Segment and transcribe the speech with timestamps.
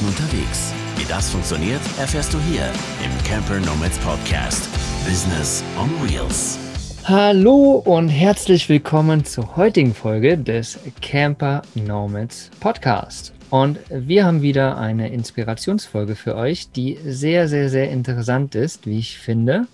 [0.00, 0.72] Stunden unterwegs.
[0.96, 2.64] Wie das funktioniert, erfährst du hier
[3.04, 4.68] im Camper Nomads Podcast.
[5.06, 6.58] Business on Wheels.
[7.04, 13.32] Hallo und herzlich willkommen zur heutigen Folge des Camper Nomads Podcast.
[13.50, 18.98] Und wir haben wieder eine Inspirationsfolge für euch, die sehr, sehr, sehr interessant ist, wie
[18.98, 19.66] ich finde,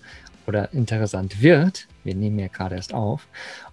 [0.46, 1.86] oder interessant wird.
[2.04, 3.26] Wir nehmen ja gerade erst auf.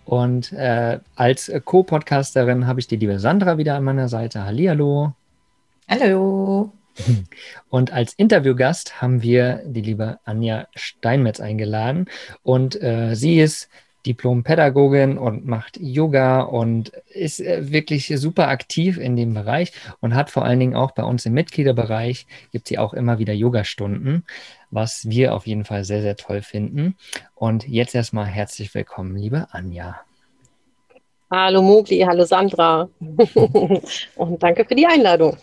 [0.05, 4.43] Und äh, als Co-Podcasterin habe ich die liebe Sandra wieder an meiner Seite.
[4.43, 5.13] Hallihallo.
[5.89, 6.71] Hallo.
[7.69, 12.07] Und als Interviewgast haben wir die liebe Anja Steinmetz eingeladen.
[12.43, 13.69] Und äh, sie ist
[14.05, 20.29] Diplom-Pädagogin und macht Yoga und ist äh, wirklich super aktiv in dem Bereich und hat
[20.29, 24.25] vor allen Dingen auch bei uns im Mitgliederbereich, gibt sie auch immer wieder Yogastunden,
[24.71, 26.97] was wir auf jeden Fall sehr, sehr toll finden.
[27.33, 30.01] Und jetzt erstmal herzlich willkommen, liebe Anja.
[31.35, 32.87] Hallo Mogli, hallo Sandra.
[34.15, 35.35] Und danke für die Einladung.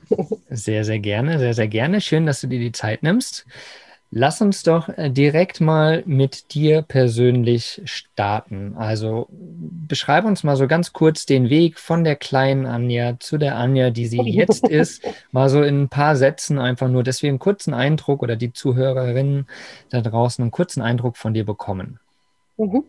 [0.48, 2.00] Sehr, sehr gerne, sehr, sehr gerne.
[2.00, 3.44] Schön, dass du dir die Zeit nimmst.
[4.12, 8.76] Lass uns doch äh, direkt mal mit dir persönlich starten.
[8.76, 13.56] Also beschreib uns mal so ganz kurz den Weg von der kleinen Anja zu der
[13.56, 15.02] Anja, die sie jetzt ist.
[15.32, 18.52] Mal so in ein paar Sätzen einfach nur, dass wir einen kurzen Eindruck oder die
[18.52, 19.48] Zuhörerinnen
[19.90, 21.98] da draußen einen kurzen Eindruck von dir bekommen.
[22.58, 22.84] Mhm.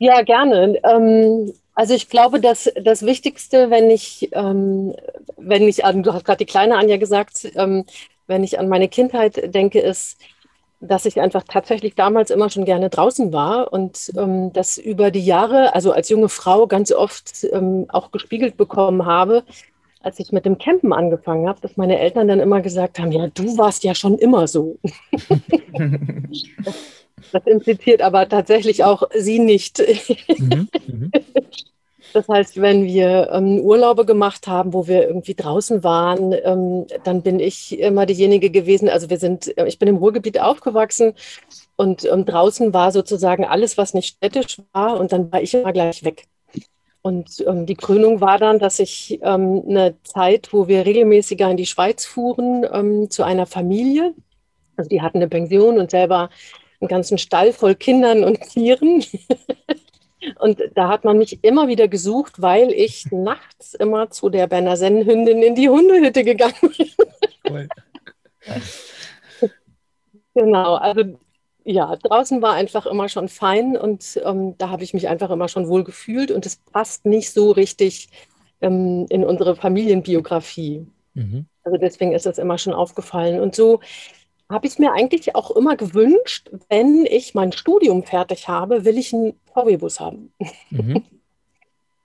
[0.00, 0.80] Ja, gerne.
[0.84, 4.96] Ähm, also ich glaube, dass das Wichtigste, wenn ich, ähm,
[5.36, 7.84] wenn ich an, du hast gerade die kleine Anja gesagt, ähm,
[8.26, 10.20] wenn ich an meine Kindheit denke, ist,
[10.80, 15.24] dass ich einfach tatsächlich damals immer schon gerne draußen war und ähm, das über die
[15.24, 19.44] Jahre, also als junge Frau ganz oft ähm, auch gespiegelt bekommen habe,
[20.00, 23.28] als ich mit dem Campen angefangen habe, dass meine Eltern dann immer gesagt haben, ja,
[23.28, 24.78] du warst ja schon immer so.
[27.32, 29.82] das, impliziert aber tatsächlich auch sie nicht.
[30.38, 31.10] Mhm, mhm.
[32.12, 37.22] Das heißt, wenn wir ähm, Urlaube gemacht haben, wo wir irgendwie draußen waren, ähm, dann
[37.22, 38.88] bin ich immer diejenige gewesen.
[38.88, 41.14] Also wir sind, äh, ich bin im Ruhrgebiet aufgewachsen
[41.76, 45.72] und ähm, draußen war sozusagen alles, was nicht städtisch war, und dann war ich immer
[45.72, 46.24] gleich weg.
[47.02, 51.56] Und ähm, die Krönung war dann, dass ich ähm, eine Zeit, wo wir regelmäßiger in
[51.56, 54.14] die Schweiz fuhren, ähm, zu einer Familie.
[54.76, 56.30] Also die hatten eine Pension und selber
[56.80, 59.04] einen ganzen Stall voll Kindern und Tieren.
[60.40, 64.76] Und da hat man mich immer wieder gesucht, weil ich nachts immer zu der Berner
[64.76, 66.90] Sennenhündin in die Hundehütte gegangen bin.
[67.48, 67.68] Cool.
[70.34, 71.16] genau, also
[71.64, 75.48] ja, draußen war einfach immer schon fein und ähm, da habe ich mich einfach immer
[75.48, 78.08] schon wohl gefühlt und es passt nicht so richtig
[78.60, 80.86] ähm, in unsere Familienbiografie.
[81.14, 81.46] Mhm.
[81.64, 83.40] Also deswegen ist das immer schon aufgefallen.
[83.40, 83.80] Und so
[84.50, 89.12] habe ich mir eigentlich auch immer gewünscht, wenn ich mein Studium fertig habe, will ich
[89.12, 90.32] einen VW-Bus haben.
[90.70, 91.04] Mhm.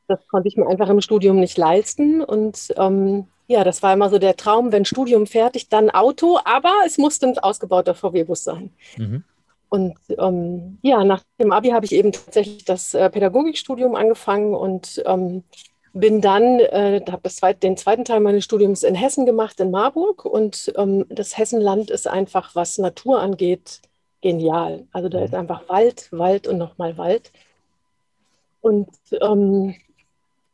[0.06, 2.22] Das konnte ich mir einfach im Studium nicht leisten.
[2.22, 6.74] Und ähm, ja, das war immer so der Traum, wenn Studium fertig, dann Auto, aber
[6.86, 8.72] es musste ein ausgebauter VW-Bus sein.
[8.98, 9.24] Mhm.
[9.70, 15.02] Und ähm, ja, nach dem Abi habe ich eben tatsächlich das äh, Pädagogikstudium angefangen und
[15.06, 15.46] ähm,
[15.94, 20.26] bin dann, äh, habe zweit, den zweiten Teil meines Studiums in Hessen gemacht, in Marburg.
[20.26, 23.82] Und ähm, das Hessenland ist einfach, was Natur angeht,
[24.22, 24.88] genial.
[24.92, 25.40] Also da ist mhm.
[25.40, 27.32] einfach Wald, Wald und nochmal Wald.
[28.62, 28.90] Und
[29.22, 29.76] ähm,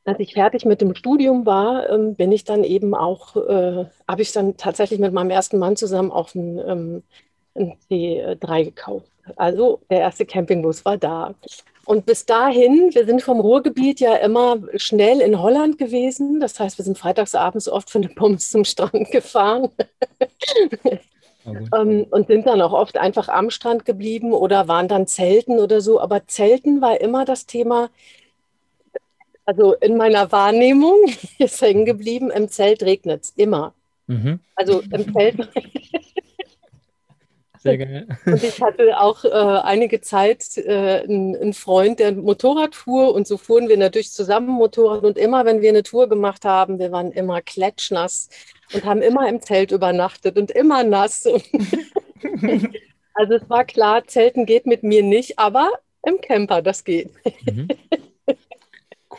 [0.03, 4.21] als ich fertig mit dem Studium war, ähm, bin ich dann eben auch, äh, habe
[4.21, 7.03] ich dann tatsächlich mit meinem ersten Mann zusammen auch einen, ähm,
[7.55, 9.07] einen C3 gekauft.
[9.35, 11.35] Also der erste Campingbus war da.
[11.85, 16.39] Und bis dahin, wir sind vom Ruhrgebiet ja immer schnell in Holland gewesen.
[16.39, 19.69] Das heißt, wir sind freitagsabends oft von den Pommes zum Strand gefahren.
[21.45, 25.81] ähm, und sind dann auch oft einfach am Strand geblieben oder waren dann Zelten oder
[25.81, 25.99] so.
[25.99, 27.89] Aber Zelten war immer das Thema,
[29.45, 30.97] also in meiner Wahrnehmung
[31.39, 33.73] ist hängen geblieben, im Zelt regnet es immer.
[34.07, 34.39] Mhm.
[34.55, 35.49] Also im Zelt.
[37.59, 38.07] Sehr geil.
[38.25, 43.37] Und ich hatte auch äh, einige Zeit äh, einen Freund, der Motorrad fuhr und so
[43.37, 47.11] fuhren wir natürlich zusammen Motorrad und immer, wenn wir eine Tour gemacht haben, wir waren
[47.11, 48.29] immer klatschnass
[48.73, 51.25] und haben immer im Zelt übernachtet und immer nass.
[53.13, 55.71] also es war klar, Zelten geht mit mir nicht, aber
[56.03, 57.11] im Camper, das geht.
[57.45, 57.67] Mhm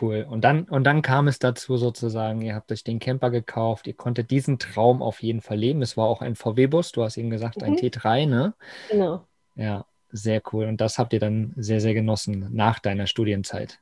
[0.00, 0.26] cool.
[0.28, 3.94] Und dann, und dann kam es dazu sozusagen, ihr habt euch den Camper gekauft, ihr
[3.94, 5.82] konntet diesen Traum auf jeden Fall leben.
[5.82, 7.64] Es war auch ein VW-Bus, du hast eben gesagt, mhm.
[7.64, 8.54] ein T3, ne?
[8.90, 9.24] Genau.
[9.54, 10.66] Ja, sehr cool.
[10.66, 13.78] Und das habt ihr dann sehr, sehr genossen nach deiner Studienzeit.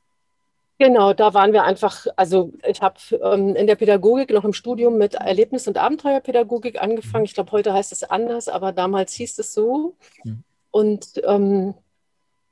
[0.80, 4.96] Genau, da waren wir einfach, also ich habe ähm, in der Pädagogik noch im Studium
[4.96, 7.22] mit Erlebnis- und Abenteuerpädagogik angefangen.
[7.22, 7.26] Mhm.
[7.26, 9.96] Ich glaube, heute heißt es anders, aber damals hieß es so.
[10.22, 10.44] Mhm.
[10.70, 11.74] Und ähm,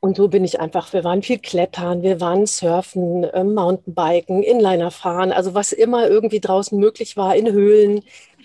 [0.01, 4.91] und so bin ich einfach, wir waren viel klettern, wir waren surfen, äh, Mountainbiken, Inliner
[4.91, 8.03] fahren, also was immer irgendwie draußen möglich war, in Höhlen.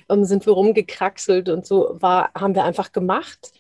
[0.10, 3.52] ähm, sind wir rumgekraxelt und so war, haben wir einfach gemacht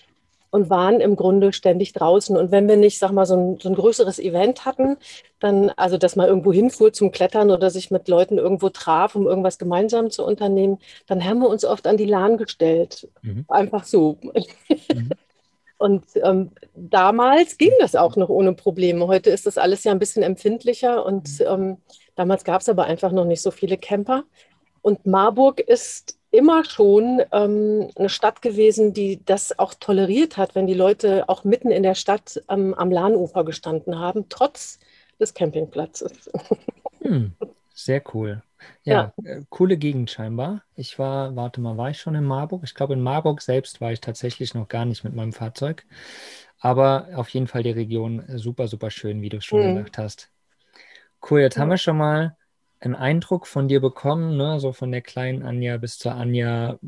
[0.51, 2.35] und waren im Grunde ständig draußen.
[2.37, 4.97] Und wenn wir nicht, sag mal, so ein, so ein größeres Event hatten,
[5.39, 9.27] dann, also dass man irgendwo hinfuhr zum Klettern oder sich mit Leuten irgendwo traf, um
[9.27, 13.07] irgendwas gemeinsam zu unternehmen, dann haben wir uns oft an die Lahn gestellt.
[13.21, 13.45] Mhm.
[13.47, 14.17] Einfach so.
[14.21, 15.09] Mhm.
[15.81, 19.07] Und ähm, damals ging das auch noch ohne Probleme.
[19.07, 21.45] Heute ist das alles ja ein bisschen empfindlicher und mhm.
[21.47, 21.77] ähm,
[22.15, 24.23] damals gab es aber einfach noch nicht so viele Camper.
[24.83, 30.67] Und Marburg ist immer schon ähm, eine Stadt gewesen, die das auch toleriert hat, wenn
[30.67, 34.77] die Leute auch mitten in der Stadt ähm, am Lahnufer gestanden haben, trotz
[35.19, 36.29] des Campingplatzes.
[37.03, 37.33] Hm,
[37.73, 38.43] sehr cool.
[38.83, 40.63] Ja, ja, äh, coole Gegend scheinbar.
[40.75, 42.63] Ich war, warte mal, war ich schon in Marburg?
[42.63, 45.85] Ich glaube, in Marburg selbst war ich tatsächlich noch gar nicht mit meinem Fahrzeug.
[46.59, 49.75] Aber auf jeden Fall die Region super, super schön, wie du schon mhm.
[49.75, 50.31] gesagt hast.
[51.29, 51.61] Cool, jetzt ja.
[51.61, 52.37] haben wir schon mal
[52.79, 54.59] einen Eindruck von dir bekommen, ne?
[54.59, 56.79] so von der kleinen Anja bis zur Anja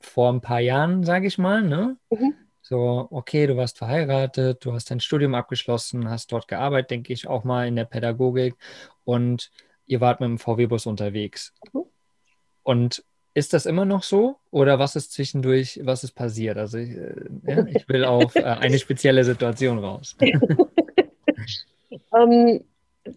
[0.00, 1.62] vor ein paar Jahren, sage ich mal.
[1.62, 1.96] Ne?
[2.10, 2.34] Mhm.
[2.60, 7.26] So, okay, du warst verheiratet, du hast dein Studium abgeschlossen, hast dort gearbeitet, denke ich,
[7.26, 8.54] auch mal in der Pädagogik
[9.04, 9.50] und
[9.86, 11.52] ihr wart mit dem VW-Bus unterwegs.
[11.72, 11.84] Mhm.
[12.62, 16.58] Und ist das immer noch so oder was ist zwischendurch, was ist passiert?
[16.58, 17.14] Also ich, äh,
[17.46, 20.16] ja, ich will auf äh, eine spezielle Situation raus.
[22.14, 22.64] ähm,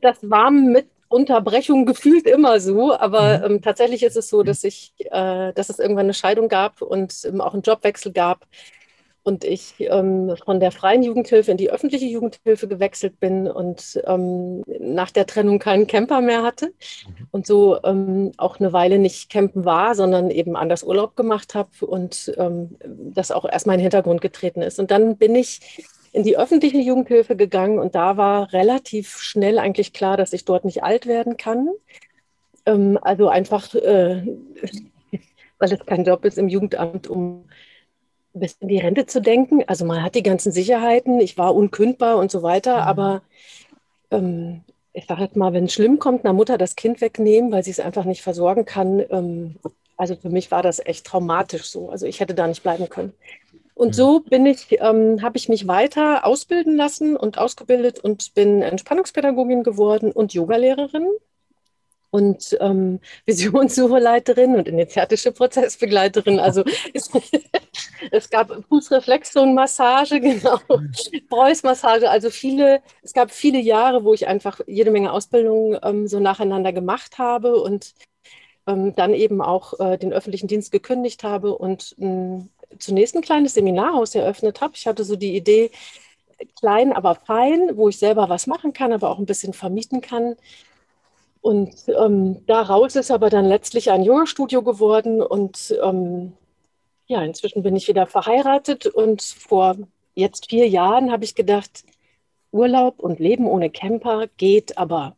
[0.02, 3.56] das war mit Unterbrechung gefühlt immer so, aber mhm.
[3.56, 7.14] ähm, tatsächlich ist es so, dass ich, äh, dass es irgendwann eine Scheidung gab und
[7.26, 8.48] ähm, auch einen Jobwechsel gab
[9.26, 14.64] und ich ähm, von der freien Jugendhilfe in die öffentliche Jugendhilfe gewechselt bin und ähm,
[14.80, 17.28] nach der Trennung keinen Camper mehr hatte mhm.
[17.32, 21.88] und so ähm, auch eine Weile nicht campen war, sondern eben anders Urlaub gemacht habe
[21.88, 24.80] und ähm, das auch erstmal in den Hintergrund getreten ist.
[24.80, 29.92] Und dann bin ich in die öffentliche Jugendhilfe gegangen und da war relativ schnell eigentlich
[29.92, 31.70] klar, dass ich dort nicht alt werden kann.
[32.68, 34.22] Ähm, also einfach, äh,
[35.58, 37.46] weil es kein Job ist im Jugendamt, um
[38.36, 39.64] bis in die Rente zu denken.
[39.68, 42.82] Also man hat die ganzen Sicherheiten, ich war unkündbar und so weiter, mhm.
[42.82, 43.22] aber
[44.12, 44.62] ähm,
[44.94, 47.72] ich sage jetzt mal, wenn es schlimm kommt, einer Mutter das Kind wegnehmen, weil sie
[47.72, 49.04] es einfach nicht versorgen kann.
[49.10, 49.56] Ähm,
[49.98, 51.90] also für mich war das echt traumatisch so.
[51.90, 53.14] Also ich hätte da nicht bleiben können.
[53.74, 58.62] Und so bin ich, ähm, habe ich mich weiter ausbilden lassen und ausgebildet und bin
[58.62, 61.08] Entspannungspädagogin geworden und Yogalehrerin
[62.16, 66.40] und ähm, Visionssucheleiterin und initiatische Prozessbegleiterin.
[66.40, 66.64] Also
[66.94, 67.10] es,
[68.12, 70.60] es gab Fußreflexzonenmassage, genau,
[71.30, 76.20] Preuß-Massage, also viele, es gab viele Jahre, wo ich einfach jede Menge Ausbildungen ähm, so
[76.20, 77.94] nacheinander gemacht habe und
[78.66, 83.54] ähm, dann eben auch äh, den öffentlichen Dienst gekündigt habe und ähm, zunächst ein kleines
[83.56, 84.74] Seminarhaus eröffnet habe.
[84.76, 85.70] Ich hatte so die Idee,
[86.60, 90.36] klein, aber fein, wo ich selber was machen kann, aber auch ein bisschen vermieten kann.
[91.46, 95.22] Und ähm, daraus ist aber dann letztlich ein Yoga-Studio geworden.
[95.22, 96.34] Und ähm,
[97.06, 98.88] ja, inzwischen bin ich wieder verheiratet.
[98.88, 99.78] Und vor
[100.16, 101.84] jetzt vier Jahren habe ich gedacht,
[102.52, 105.16] Urlaub und Leben ohne Camper geht, aber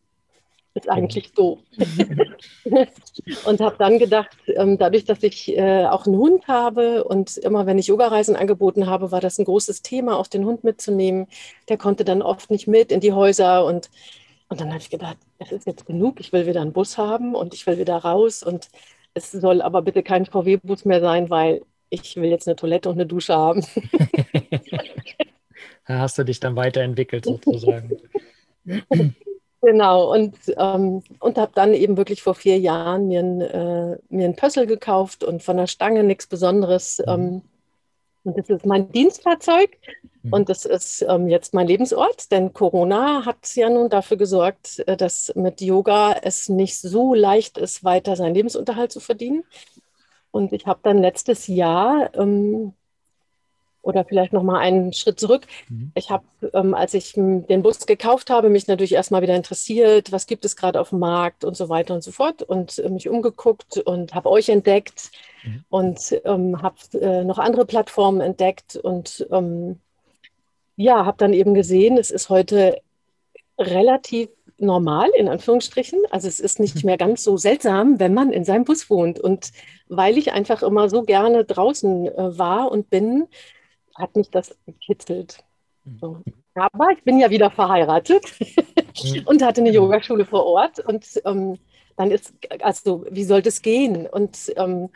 [0.74, 1.60] ist eigentlich doof.
[3.46, 7.66] und habe dann gedacht, ähm, dadurch, dass ich äh, auch einen Hund habe und immer,
[7.66, 11.28] wenn ich Yogareisen angeboten habe, war das ein großes Thema, auch den Hund mitzunehmen.
[11.70, 13.90] Der konnte dann oft nicht mit in die Häuser und
[14.50, 17.36] und dann habe ich gedacht, es ist jetzt genug, ich will wieder einen Bus haben
[17.36, 18.70] und ich will wieder raus und
[19.14, 22.96] es soll aber bitte kein VW-Bus mehr sein, weil ich will jetzt eine Toilette und
[22.96, 23.62] eine Dusche haben.
[25.88, 27.98] da hast du dich dann weiterentwickelt sozusagen.
[29.62, 34.26] Genau, und, ähm, und habe dann eben wirklich vor vier Jahren mir ein, äh, mir
[34.26, 37.00] ein Pössl gekauft und von der Stange nichts Besonderes.
[37.00, 37.12] Mhm.
[37.12, 37.42] Ähm,
[38.28, 39.78] und das ist mein Dienstfahrzeug
[40.24, 40.34] mhm.
[40.34, 44.98] und das ist ähm, jetzt mein Lebensort, denn Corona hat ja nun dafür gesorgt, äh,
[44.98, 49.44] dass mit Yoga es nicht so leicht ist, weiter seinen Lebensunterhalt zu verdienen.
[50.32, 52.74] Und ich habe dann letztes Jahr ähm,
[53.88, 55.48] oder vielleicht noch mal einen Schritt zurück.
[55.70, 55.92] Mhm.
[55.96, 60.28] Ich habe, ähm, als ich den Bus gekauft habe, mich natürlich erstmal wieder interessiert, was
[60.28, 63.08] gibt es gerade auf dem Markt und so weiter und so fort und äh, mich
[63.08, 65.12] umgeguckt und habe euch entdeckt
[65.46, 65.64] mhm.
[65.70, 69.80] und ähm, habe äh, noch andere Plattformen entdeckt und ähm,
[70.76, 72.82] ja, habe dann eben gesehen, es ist heute
[73.58, 74.28] relativ
[74.58, 76.00] normal, in Anführungsstrichen.
[76.12, 76.88] Also es ist nicht mhm.
[76.88, 79.18] mehr ganz so seltsam, wenn man in seinem Bus wohnt.
[79.18, 79.52] Und
[79.88, 83.28] weil ich einfach immer so gerne draußen äh, war und bin,
[83.98, 85.44] hat mich das gekitzelt.
[85.84, 85.98] Mhm.
[86.00, 86.22] So.
[86.56, 88.24] Aber ich bin ja wieder verheiratet
[89.04, 89.24] mhm.
[89.26, 90.80] und hatte eine Yogaschule vor Ort.
[90.80, 91.58] Und ähm,
[91.96, 94.08] dann ist, also, wie soll das gehen?
[94.08, 94.90] Und ähm,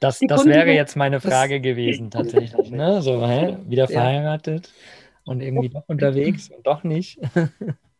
[0.00, 2.70] das, das wäre jetzt meine Frage gewesen, tatsächlich.
[2.70, 3.02] Ne?
[3.02, 3.56] So, hä?
[3.66, 5.32] wieder verheiratet ja.
[5.32, 7.20] und irgendwie doch unterwegs und doch nicht.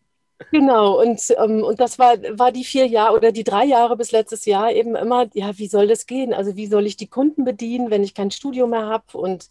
[0.50, 4.12] Genau, und, ähm, und das war, war die vier Jahre oder die drei Jahre bis
[4.12, 6.32] letztes Jahr eben immer, ja, wie soll das gehen?
[6.34, 9.04] Also wie soll ich die Kunden bedienen, wenn ich kein Studio mehr habe?
[9.12, 9.48] Und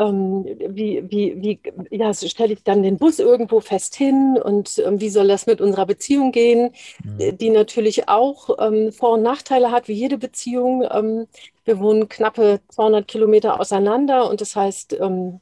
[0.00, 5.00] ähm, wie, wie, wie ja, stelle ich dann den Bus irgendwo fest hin und ähm,
[5.00, 6.70] wie soll das mit unserer Beziehung gehen,
[7.04, 7.36] mhm.
[7.36, 10.84] die natürlich auch ähm, Vor- und Nachteile hat, wie jede Beziehung.
[10.90, 11.26] Ähm,
[11.64, 15.40] wir wohnen knappe 200 Kilometer auseinander und das heißt, ähm,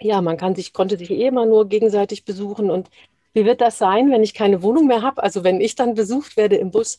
[0.00, 2.90] ja, man kann sich, konnte sich eh immer nur gegenseitig besuchen und
[3.36, 5.22] wie wird das sein, wenn ich keine Wohnung mehr habe?
[5.22, 6.96] Also wenn ich dann besucht werde im Bus,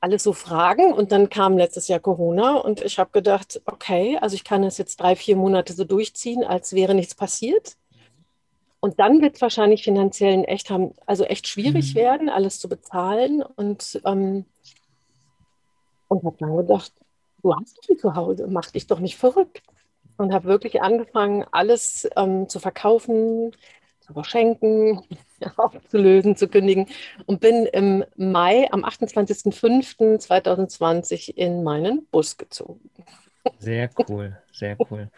[0.00, 0.92] alles so Fragen.
[0.92, 4.76] Und dann kam letztes Jahr Corona und ich habe gedacht, okay, also ich kann das
[4.78, 7.76] jetzt drei, vier Monate so durchziehen, als wäre nichts passiert.
[8.80, 11.98] Und dann wird es wahrscheinlich finanziell echt haben, also echt schwierig mhm.
[11.98, 13.42] werden, alles zu bezahlen.
[13.42, 14.46] Und, ähm,
[16.08, 16.92] und habe dann gedacht,
[17.40, 19.62] du hast viel zu Hause, mach dich doch nicht verrückt.
[20.16, 23.52] Und habe wirklich angefangen, alles ähm, zu verkaufen,
[24.08, 25.02] zu verschenken,
[25.56, 26.86] aufzulösen, zu kündigen
[27.26, 32.90] und bin im Mai, am 28.05.2020 in meinen Bus gezogen.
[33.58, 35.08] Sehr cool, sehr cool.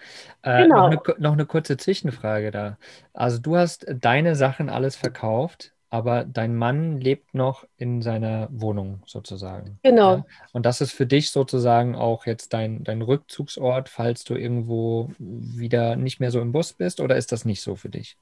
[0.43, 0.91] Äh, genau.
[0.91, 2.77] noch, eine, noch eine kurze Zwischenfrage da.
[3.13, 9.03] Also du hast deine Sachen alles verkauft, aber dein Mann lebt noch in seiner Wohnung
[9.07, 9.81] sozusagen.
[9.83, 10.19] Genau.
[10.19, 10.25] Ja?
[10.53, 15.97] Und das ist für dich sozusagen auch jetzt dein, dein Rückzugsort, falls du irgendwo wieder
[15.97, 18.17] nicht mehr so im Bus bist, oder ist das nicht so für dich?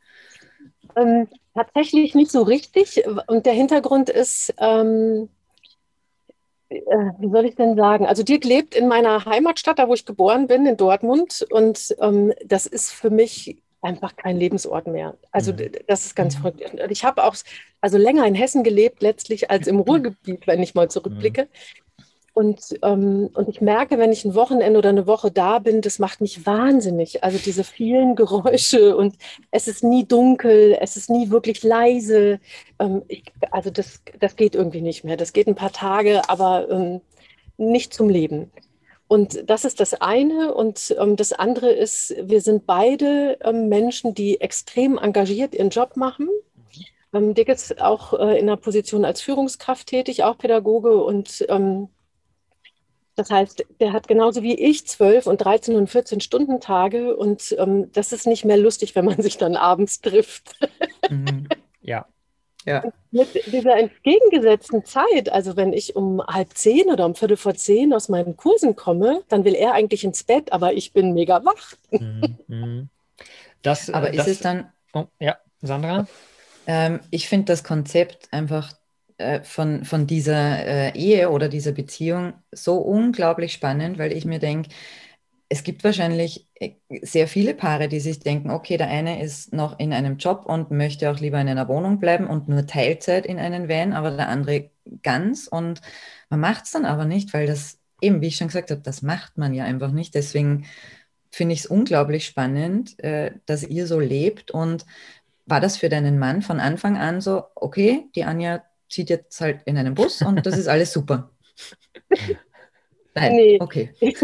[0.96, 3.02] Ähm, tatsächlich nicht so richtig.
[3.26, 5.28] Und der Hintergrund ist, ähm,
[6.68, 6.76] äh,
[7.18, 8.06] wie soll ich denn sagen?
[8.06, 11.46] Also Dirk lebt in meiner Heimatstadt, da wo ich geboren bin, in Dortmund.
[11.50, 15.16] Und ähm, das ist für mich einfach kein Lebensort mehr.
[15.30, 15.70] Also mhm.
[15.86, 16.42] das ist ganz mhm.
[16.42, 16.90] verrückt.
[16.90, 17.36] Ich habe auch
[17.80, 21.48] also länger in Hessen gelebt letztlich als im Ruhrgebiet, wenn ich mal zurückblicke.
[22.38, 25.98] Und, ähm, und ich merke, wenn ich ein Wochenende oder eine Woche da bin, das
[25.98, 27.24] macht mich wahnsinnig.
[27.24, 29.16] Also diese vielen Geräusche und
[29.50, 32.38] es ist nie dunkel, es ist nie wirklich leise.
[32.78, 35.16] Ähm, ich, also das, das geht irgendwie nicht mehr.
[35.16, 37.00] Das geht ein paar Tage, aber ähm,
[37.56, 38.52] nicht zum Leben.
[39.08, 40.54] Und das ist das eine.
[40.54, 45.96] Und ähm, das andere ist, wir sind beide ähm, Menschen, die extrem engagiert ihren Job
[45.96, 46.28] machen.
[47.12, 51.88] Ähm, Dick ist auch äh, in einer Position als Führungskraft tätig, auch Pädagoge und ähm,
[53.18, 57.54] das heißt, der hat genauso wie ich zwölf und 13 und 14 Stunden Tage und
[57.58, 60.54] ähm, das ist nicht mehr lustig, wenn man sich dann abends trifft.
[61.10, 61.48] Mhm.
[61.80, 62.06] Ja.
[62.66, 62.84] Ja.
[63.10, 67.94] Mit dieser entgegengesetzten Zeit, also wenn ich um halb zehn oder um Viertel vor zehn
[67.94, 71.74] aus meinen Kursen komme, dann will er eigentlich ins Bett, aber ich bin mega wach.
[71.90, 72.38] Mhm.
[72.46, 72.88] mhm.
[73.62, 74.70] Das, aber das, ist es dann.
[74.92, 76.06] Oh, ja, Sandra?
[76.66, 78.74] Ähm, ich finde das Konzept einfach
[79.18, 84.38] äh, von, von dieser äh, Ehe oder dieser Beziehung so unglaublich spannend, weil ich mir
[84.38, 84.70] denke,
[85.48, 89.80] es gibt wahrscheinlich äh, sehr viele Paare, die sich denken, okay, der eine ist noch
[89.80, 93.40] in einem Job und möchte auch lieber in einer Wohnung bleiben und nur Teilzeit in
[93.40, 94.70] einen Van, aber der andere
[95.02, 95.80] ganz und
[96.30, 99.02] man macht es dann aber nicht, weil das eben, wie ich schon gesagt habe, das
[99.02, 100.14] macht man ja einfach nicht.
[100.14, 100.66] Deswegen
[101.32, 102.96] finde ich es unglaublich spannend,
[103.46, 104.86] dass ihr so lebt und
[105.46, 109.60] war das für deinen Mann von Anfang an so, okay, die Anja zieht jetzt halt
[109.64, 111.30] in einen Bus und das ist alles super.
[113.14, 113.58] Nein, nee.
[113.60, 113.94] okay.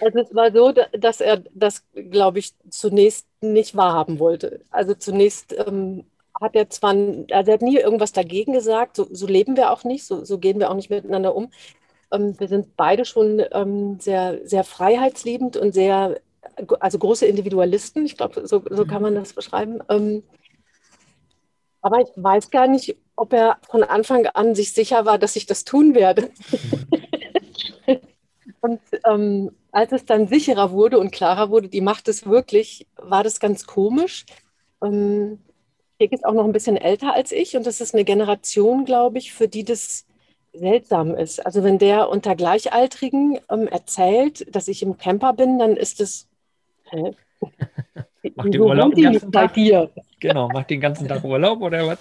[0.00, 4.60] Also es war so, dass er das, glaube ich, zunächst nicht wahrhaben wollte.
[4.70, 6.04] Also zunächst ähm,
[6.40, 9.84] hat er zwar, also er hat nie irgendwas dagegen gesagt, so, so leben wir auch
[9.84, 11.50] nicht, so, so, gehen wir auch nicht miteinander um.
[12.12, 16.20] Ähm, wir sind beide schon ähm, sehr, sehr freiheitsliebend und sehr,
[16.80, 19.80] also große Individualisten, ich glaube, so, so kann man das beschreiben.
[21.88, 25.46] Aber ich weiß gar nicht, ob er von Anfang an sich sicher war, dass ich
[25.46, 26.28] das tun werde.
[28.60, 33.24] und ähm, als es dann sicherer wurde und klarer wurde, die macht es wirklich, war
[33.24, 34.26] das ganz komisch.
[34.84, 35.38] Ähm,
[35.98, 39.16] Dick ist auch noch ein bisschen älter als ich und das ist eine Generation, glaube
[39.16, 40.04] ich, für die das
[40.52, 41.46] seltsam ist.
[41.46, 46.28] Also wenn der unter Gleichaltrigen ähm, erzählt, dass ich im Camper bin, dann ist es,
[46.90, 47.12] hä?
[48.34, 48.92] Macht die Urlaub
[49.32, 49.90] bei dir?
[50.20, 51.98] Genau, macht den ganzen Tag Urlaub oder was?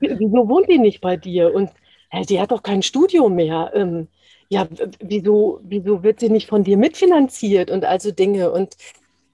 [0.00, 1.54] wieso wohnt die nicht bei dir?
[1.54, 1.70] Und
[2.10, 3.72] äh, die hat doch kein Studio mehr.
[3.74, 4.08] Ähm,
[4.48, 4.66] ja,
[5.00, 8.50] wieso, wieso wird sie nicht von dir mitfinanziert und also Dinge?
[8.50, 8.76] Und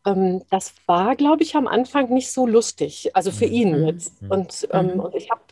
[0.07, 3.53] ähm, das war, glaube ich, am Anfang nicht so lustig, also für mhm.
[3.53, 4.23] ihn jetzt.
[4.23, 4.31] Mhm.
[4.31, 5.01] Und, ähm, mhm.
[5.01, 5.43] und ich habe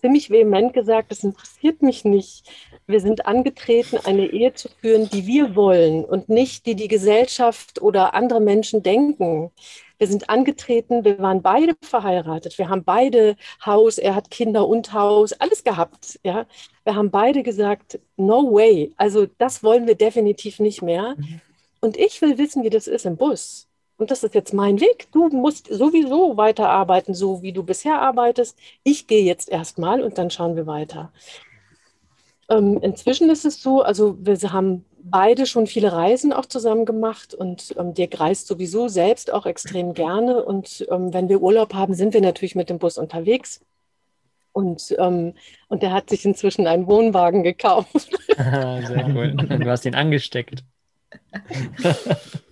[0.00, 2.48] ziemlich vehement gesagt, das interessiert mich nicht.
[2.86, 7.82] Wir sind angetreten, eine Ehe zu führen, die wir wollen und nicht die die Gesellschaft
[7.82, 9.50] oder andere Menschen denken.
[10.00, 14.94] Wir sind angetreten, wir waren beide verheiratet, wir haben beide Haus, er hat Kinder und
[14.94, 16.18] Haus, alles gehabt.
[16.24, 16.46] Ja?
[16.84, 21.16] Wir haben beide gesagt, no way, also das wollen wir definitiv nicht mehr.
[21.18, 21.42] Mhm.
[21.82, 23.68] Und ich will wissen, wie das ist im Bus.
[23.98, 25.08] und das ist jetzt mein Weg.
[25.12, 28.56] Du musst sowieso weiterarbeiten, so wie du bisher arbeitest.
[28.82, 31.12] Ich gehe jetzt erstmal und dann schauen wir weiter.
[32.50, 37.32] Ähm, inzwischen ist es so, also wir haben beide schon viele Reisen auch zusammen gemacht
[37.32, 40.44] und ähm, Dirk reist sowieso selbst auch extrem gerne.
[40.44, 43.60] Und ähm, wenn wir Urlaub haben, sind wir natürlich mit dem Bus unterwegs.
[44.52, 45.34] Und, ähm,
[45.68, 48.10] und der hat sich inzwischen einen Wohnwagen gekauft.
[48.36, 49.32] Sehr cool.
[49.32, 50.64] Du hast ihn angesteckt.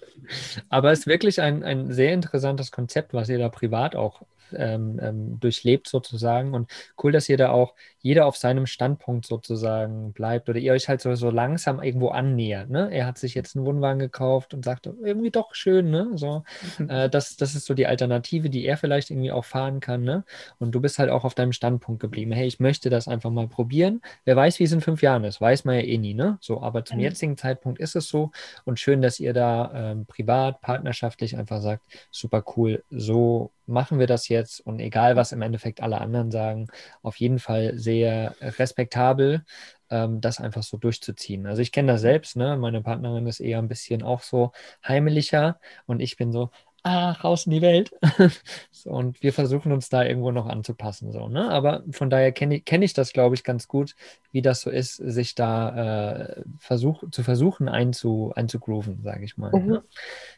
[0.68, 4.22] Aber es ist wirklich ein, ein sehr interessantes Konzept, was ihr da privat auch
[4.54, 6.54] ähm, ähm, durchlebt sozusagen.
[6.54, 6.70] Und
[7.02, 11.00] cool, dass ihr da auch jeder auf seinem Standpunkt sozusagen bleibt oder ihr euch halt
[11.00, 12.70] so, so langsam irgendwo annähert.
[12.70, 12.88] Ne?
[12.92, 16.12] Er hat sich jetzt einen Wohnwagen gekauft und sagt, irgendwie doch schön, ne?
[16.14, 16.44] So,
[16.78, 16.88] mhm.
[16.88, 20.04] äh, das, das ist so die Alternative, die er vielleicht irgendwie auch fahren kann.
[20.04, 20.24] Ne?
[20.58, 22.32] Und du bist halt auch auf deinem Standpunkt geblieben.
[22.32, 24.00] Hey, ich möchte das einfach mal probieren.
[24.24, 26.38] Wer weiß, wie es in fünf Jahren ist, weiß man ja eh nie, ne?
[26.40, 27.04] So, aber zum mhm.
[27.04, 28.30] jetzigen Zeitpunkt ist es so.
[28.64, 34.06] Und schön, dass ihr da ähm, privat, partnerschaftlich einfach sagt, super cool, so machen wir
[34.06, 36.68] das jetzt und egal, was im Endeffekt alle anderen sagen,
[37.02, 39.44] auf jeden Fall sehr respektabel,
[39.90, 41.46] ähm, das einfach so durchzuziehen.
[41.46, 42.56] Also ich kenne das selbst, ne?
[42.56, 44.52] meine Partnerin ist eher ein bisschen auch so
[44.86, 46.50] heimlicher und ich bin so,
[46.88, 47.90] ah, raus in die Welt.
[48.70, 51.12] so, und wir versuchen uns da irgendwo noch anzupassen.
[51.12, 51.50] So, ne?
[51.50, 53.94] Aber von daher kenne ich, kenn ich das, glaube ich, ganz gut,
[54.32, 59.50] wie das so ist, sich da äh, versuch, zu versuchen einzu, einzugrooven, sage ich mal.
[59.52, 59.60] Ne?
[59.60, 59.66] Mhm.
[59.68, 59.82] Ne?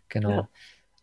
[0.08, 0.30] Genau.
[0.30, 0.48] Ja.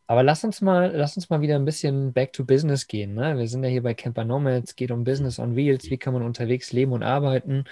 [0.10, 3.14] Aber lass uns mal, lass uns mal wieder ein bisschen back to business gehen.
[3.14, 3.38] Ne?
[3.38, 6.24] Wir sind ja hier bei Camper Nomads, geht um Business on Wheels, wie kann man
[6.24, 7.66] unterwegs leben und arbeiten.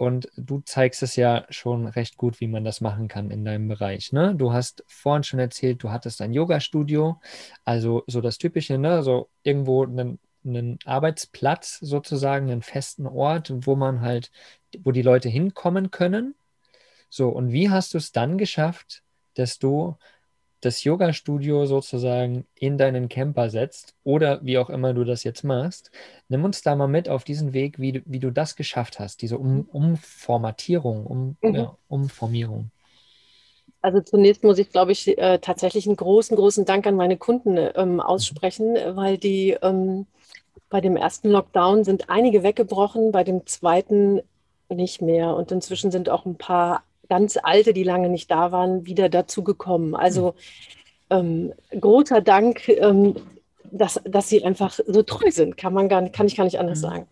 [0.00, 3.68] Und du zeigst es ja schon recht gut, wie man das machen kann in deinem
[3.68, 4.14] Bereich.
[4.14, 4.34] Ne?
[4.34, 7.20] Du hast vorhin schon erzählt, du hattest ein Yoga-Studio,
[7.66, 9.02] also so das Typische, ne?
[9.02, 14.30] so irgendwo einen, einen Arbeitsplatz sozusagen, einen festen Ort, wo man halt,
[14.78, 16.34] wo die Leute hinkommen können.
[17.10, 19.02] So, und wie hast du es dann geschafft,
[19.34, 19.98] dass du
[20.60, 25.90] das Yoga-Studio sozusagen in deinen Camper setzt oder wie auch immer du das jetzt machst.
[26.28, 29.22] Nimm uns da mal mit auf diesen Weg, wie du, wie du das geschafft hast,
[29.22, 31.54] diese um, Umformatierung, um, mhm.
[31.54, 32.70] ja, Umformierung.
[33.82, 37.56] Also zunächst muss ich, glaube ich, äh, tatsächlich einen großen, großen Dank an meine Kunden
[37.74, 40.06] ähm, aussprechen, weil die ähm,
[40.68, 44.20] bei dem ersten Lockdown sind einige weggebrochen, bei dem zweiten
[44.68, 45.34] nicht mehr.
[45.34, 49.94] Und inzwischen sind auch ein paar ganz alte, die lange nicht da waren, wieder dazugekommen.
[49.94, 50.34] Also
[51.10, 53.16] ähm, großer Dank, ähm,
[53.64, 56.78] dass, dass sie einfach so treu sind, kann, man gar, kann ich gar nicht anders
[56.78, 56.82] mhm.
[56.82, 57.06] sagen.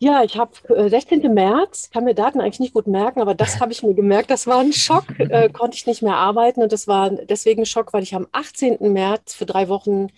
[0.00, 1.32] Ja, ich habe äh, 16.
[1.32, 4.46] März, kann mir Daten eigentlich nicht gut merken, aber das habe ich mir gemerkt, das
[4.46, 7.92] war ein Schock, äh, konnte ich nicht mehr arbeiten und das war deswegen ein Schock,
[7.92, 8.92] weil ich am 18.
[8.92, 10.08] März für drei Wochen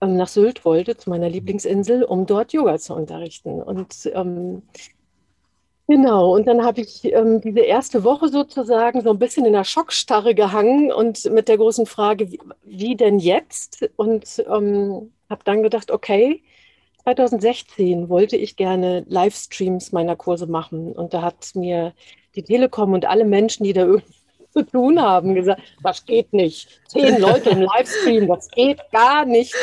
[0.00, 3.60] ähm, nach Sylt wollte, zu meiner Lieblingsinsel, um dort Yoga zu unterrichten.
[3.60, 4.62] Und ähm,
[5.86, 9.64] Genau, und dann habe ich ähm, diese erste Woche sozusagen so ein bisschen in der
[9.64, 13.86] Schockstarre gehangen und mit der großen Frage, wie, wie denn jetzt?
[13.96, 16.42] Und ähm, habe dann gedacht, okay,
[17.02, 20.92] 2016 wollte ich gerne Livestreams meiner Kurse machen.
[20.92, 21.92] Und da hat mir
[22.34, 24.14] die Telekom und alle Menschen, die da irgendwie
[24.54, 26.68] zu tun haben, gesagt, das geht nicht.
[26.88, 29.54] Zehn Leute im Livestream, das geht gar nicht.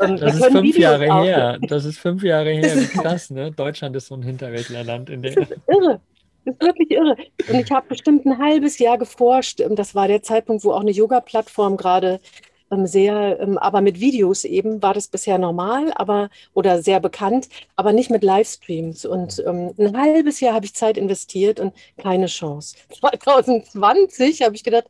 [0.00, 1.24] Und das ist fünf Videos Jahre aufnehmen.
[1.24, 1.58] her.
[1.68, 2.76] Das ist fünf Jahre her.
[2.76, 3.52] Wie krass, ne?
[3.52, 5.08] Deutschland ist so ein Hinterwäldlerland.
[5.08, 6.00] In der das ist irre.
[6.44, 7.16] Das ist wirklich irre.
[7.48, 9.62] Und ich habe bestimmt ein halbes Jahr geforscht.
[9.70, 12.20] Das war der Zeitpunkt, wo auch eine Yoga-Plattform gerade ähm,
[12.86, 17.92] sehr, ähm, aber mit Videos eben war das bisher normal, aber oder sehr bekannt, aber
[17.92, 19.04] nicht mit Livestreams.
[19.04, 22.76] Und ähm, ein halbes Jahr habe ich Zeit investiert und keine Chance.
[23.20, 24.84] 2020 habe ich gedacht,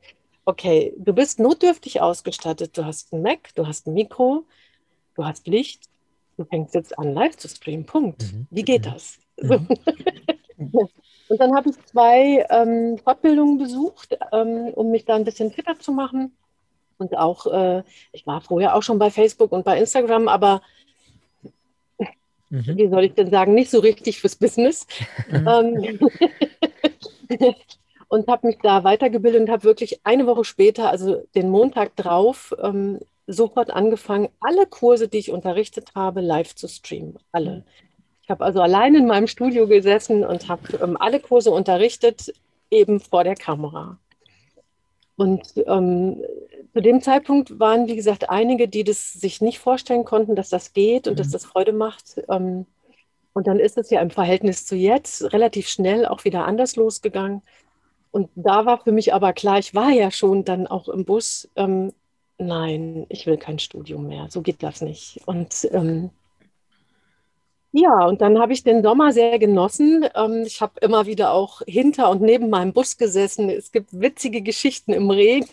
[0.44, 4.44] okay, du bist notdürftig ausgestattet, du hast ein Mac, du hast ein Mikro,
[5.14, 5.85] du hast Licht,
[6.37, 7.87] du fängst jetzt an, live zu streamen.
[7.87, 8.23] Punkt.
[8.33, 8.47] Mhm.
[8.51, 8.90] Wie geht mhm.
[8.92, 9.18] das?
[9.40, 9.68] Mhm.
[11.29, 15.79] Und dann habe ich zwei ähm, Fortbildungen besucht, ähm, um mich da ein bisschen fitter
[15.79, 16.37] zu machen.
[16.98, 20.62] Und auch, äh, ich war vorher auch schon bei Facebook und bei Instagram, aber
[22.50, 22.76] mhm.
[22.76, 24.87] wie soll ich denn sagen, nicht so richtig fürs Business.
[25.30, 25.48] Mhm.
[25.48, 26.11] Ähm,
[28.09, 32.54] und habe mich da weitergebildet und habe wirklich eine Woche später, also den Montag drauf,
[32.62, 37.18] ähm, sofort angefangen, alle Kurse, die ich unterrichtet habe, live zu streamen.
[37.33, 37.64] Alle.
[38.22, 42.33] Ich habe also allein in meinem Studio gesessen und habe ähm, alle Kurse unterrichtet,
[42.70, 43.98] eben vor der Kamera.
[45.16, 46.22] Und ähm,
[46.72, 50.72] zu dem Zeitpunkt waren, wie gesagt, einige, die das sich nicht vorstellen konnten, dass das
[50.72, 51.18] geht und mhm.
[51.18, 52.20] dass das Freude macht.
[52.29, 52.66] Ähm,
[53.33, 57.42] und dann ist es ja im Verhältnis zu jetzt relativ schnell auch wieder anders losgegangen.
[58.11, 61.48] Und da war für mich aber klar, ich war ja schon dann auch im Bus,
[61.57, 61.92] ähm,
[62.38, 65.20] nein, ich will kein Studium mehr, so geht das nicht.
[65.27, 66.11] Und ähm,
[67.77, 70.07] ja, und dann habe ich den Sommer sehr genossen.
[70.15, 73.51] Ähm, ich habe immer wieder auch hinter und neben meinem Bus gesessen.
[73.51, 75.47] Es gibt witzige Geschichten im Regen.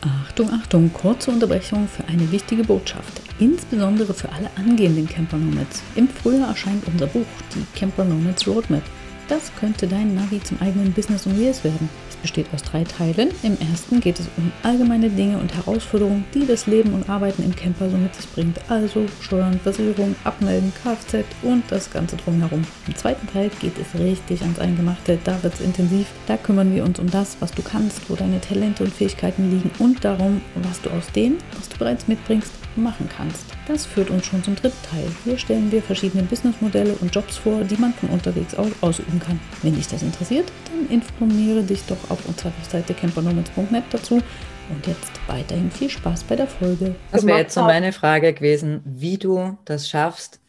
[0.00, 3.20] Achtung, Achtung, kurze Unterbrechung für eine wichtige Botschaft.
[3.38, 5.82] Insbesondere für alle angehenden Camper Nomads.
[5.94, 8.82] Im Frühjahr erscheint unser Buch, die Camper Nomads Roadmap.
[9.28, 11.88] Das könnte dein Navi zum eigenen Business und Years werden
[12.22, 13.30] besteht aus drei Teilen.
[13.42, 17.54] Im ersten geht es um allgemeine Dinge und Herausforderungen, die das Leben und Arbeiten im
[17.54, 18.58] Camper so mit sich bringt.
[18.68, 22.64] Also Steuern, Versicherung, Abmelden, Kfz und das Ganze drumherum.
[22.86, 25.18] Im zweiten Teil geht es richtig ans Eingemachte.
[25.24, 26.06] Da wird es intensiv.
[26.26, 29.70] Da kümmern wir uns um das, was du kannst, wo deine Talente und Fähigkeiten liegen
[29.78, 33.44] und darum, was du aus dem, was du bereits mitbringst, machen kannst.
[33.66, 35.06] Das führt uns schon zum dritten Teil.
[35.24, 39.40] Hier stellen wir verschiedene Businessmodelle und Jobs vor, die man von unterwegs aus ausüben kann.
[39.62, 44.22] Wenn dich das interessiert, dann informiere dich doch auf unserer Webseite campernomads.net dazu.
[44.70, 46.94] Und jetzt weiterhin viel Spaß bei der Folge.
[47.10, 50.40] Das wäre jetzt so meine Frage gewesen, wie du das schaffst,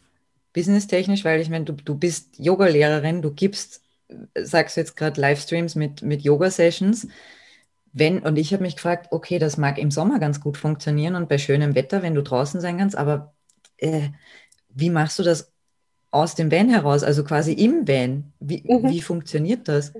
[0.52, 3.80] businesstechnisch, weil ich meine, du, du bist Yoga-Lehrerin, du gibst,
[4.34, 7.06] sagst du jetzt gerade Livestreams mit, mit Yoga-Sessions
[7.92, 11.28] wenn, und ich habe mich gefragt, okay, das mag im Sommer ganz gut funktionieren und
[11.28, 13.34] bei schönem Wetter, wenn du draußen sein kannst, aber
[13.78, 14.10] äh,
[14.68, 15.52] wie machst du das
[16.10, 18.32] aus dem Van heraus, also quasi im Van?
[18.40, 18.88] Wie, mhm.
[18.88, 19.92] wie funktioniert das?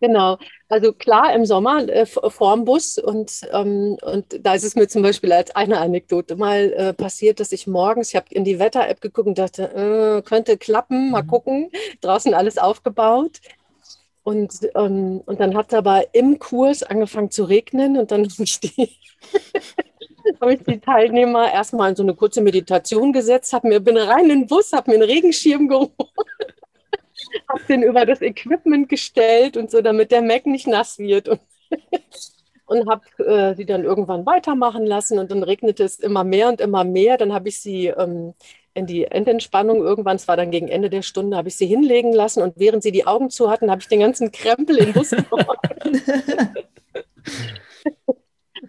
[0.00, 4.86] Genau, also klar im Sommer äh, vorm Bus und, ähm, und da ist es mir
[4.86, 8.60] zum Beispiel als eine Anekdote mal äh, passiert, dass ich morgens, ich habe in die
[8.60, 11.26] Wetter-App geguckt und dachte, äh, könnte klappen, mal mhm.
[11.26, 13.40] gucken, draußen alles aufgebaut.
[14.22, 18.42] Und, ähm, und dann hat es aber im Kurs angefangen zu regnen und dann habe
[18.44, 18.96] ich die,
[20.40, 24.30] habe ich die Teilnehmer erstmal in so eine kurze Meditation gesetzt, hab mir, bin rein
[24.30, 25.90] in den Bus, habe mir einen Regenschirm geholt,
[27.48, 31.28] habe den über das Equipment gestellt und so, damit der Mac nicht nass wird.
[31.28, 31.40] Und,
[32.66, 36.60] und habe äh, sie dann irgendwann weitermachen lassen und dann regnete es immer mehr und
[36.60, 37.16] immer mehr.
[37.16, 38.34] Dann habe ich sie ähm,
[38.74, 42.12] in die Endentspannung irgendwann, es war dann gegen Ende der Stunde, habe ich sie hinlegen
[42.12, 45.10] lassen und während sie die Augen zu hatten, habe ich den ganzen Krempel im Bus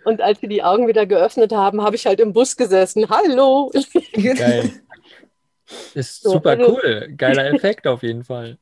[0.05, 3.09] Und als sie die Augen wieder geöffnet haben, habe ich halt im Bus gesessen.
[3.09, 3.71] Hallo!
[4.13, 4.71] Geil.
[5.93, 7.13] Ist so, super also, cool.
[7.15, 8.57] Geiler Effekt auf jeden Fall.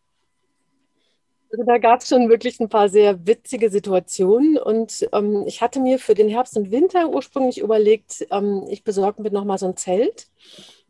[1.50, 5.80] Also da gab es schon wirklich ein paar sehr witzige Situationen und ähm, ich hatte
[5.80, 9.78] mir für den Herbst und Winter ursprünglich überlegt, ähm, ich besorge mir nochmal so ein
[9.78, 10.28] Zelt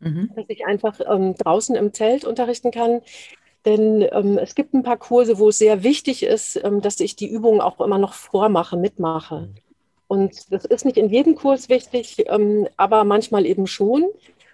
[0.00, 0.30] mhm.
[0.34, 3.00] dass ich einfach ähm, draußen im Zelt unterrichten kann.
[3.64, 7.16] Denn ähm, es gibt ein paar Kurse, wo es sehr wichtig ist, ähm, dass ich
[7.16, 9.48] die Übungen auch immer noch vormache, mitmache.
[10.08, 14.04] Und das ist nicht in jedem Kurs wichtig, ähm, aber manchmal eben schon.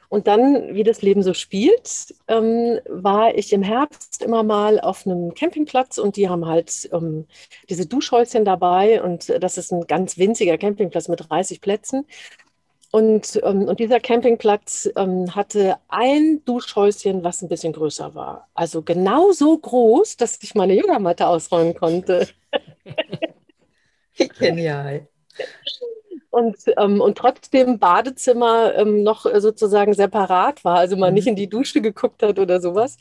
[0.09, 5.07] Und dann, wie das Leben so spielt, ähm, war ich im Herbst immer mal auf
[5.07, 7.27] einem Campingplatz und die haben halt ähm,
[7.69, 12.07] diese Duschhäuschen dabei und das ist ein ganz winziger Campingplatz mit 30 Plätzen.
[12.93, 18.49] Und, ähm, und dieser Campingplatz ähm, hatte ein Duschhäuschen, was ein bisschen größer war.
[18.55, 22.29] Also genau so groß, dass ich meine Yogamatte ausräumen konnte.
[24.38, 25.09] Genial.
[26.31, 31.14] Und, ähm, und trotzdem Badezimmer ähm, noch sozusagen separat war, also man mhm.
[31.14, 32.97] nicht in die Dusche geguckt hat oder sowas.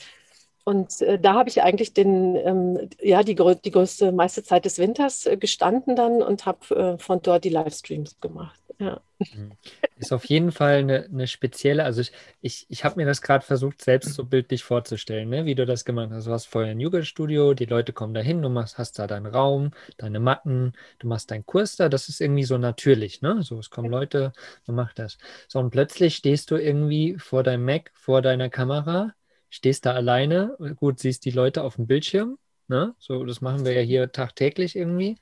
[0.66, 4.80] Und äh, da habe ich eigentlich den, ähm, ja, die, die größte meiste Zeit des
[4.80, 8.60] Winters äh, gestanden dann und habe äh, von dort die Livestreams gemacht.
[8.80, 9.02] Ja.
[9.20, 9.52] Mhm.
[9.98, 13.46] Ist auf jeden Fall eine, eine spezielle, also ich, ich, ich habe mir das gerade
[13.46, 16.28] versucht, selbst so bildlich vorzustellen, ne, wie du das gemacht hast.
[16.28, 19.28] Du hast vorher ein Yoga-Studio, die Leute kommen da hin, du machst, hast da deinen
[19.28, 23.44] Raum, deine Matten, du machst deinen Kurs da, das ist irgendwie so natürlich, ne?
[23.44, 24.34] So, es kommen Leute,
[24.66, 25.18] man macht das.
[25.48, 29.14] So, und plötzlich stehst du irgendwie vor deinem Mac, vor deiner Kamera,
[29.54, 32.96] stehst da alleine, gut, siehst die Leute auf dem Bildschirm, ne?
[32.98, 35.18] So, das machen wir ja hier tagtäglich irgendwie.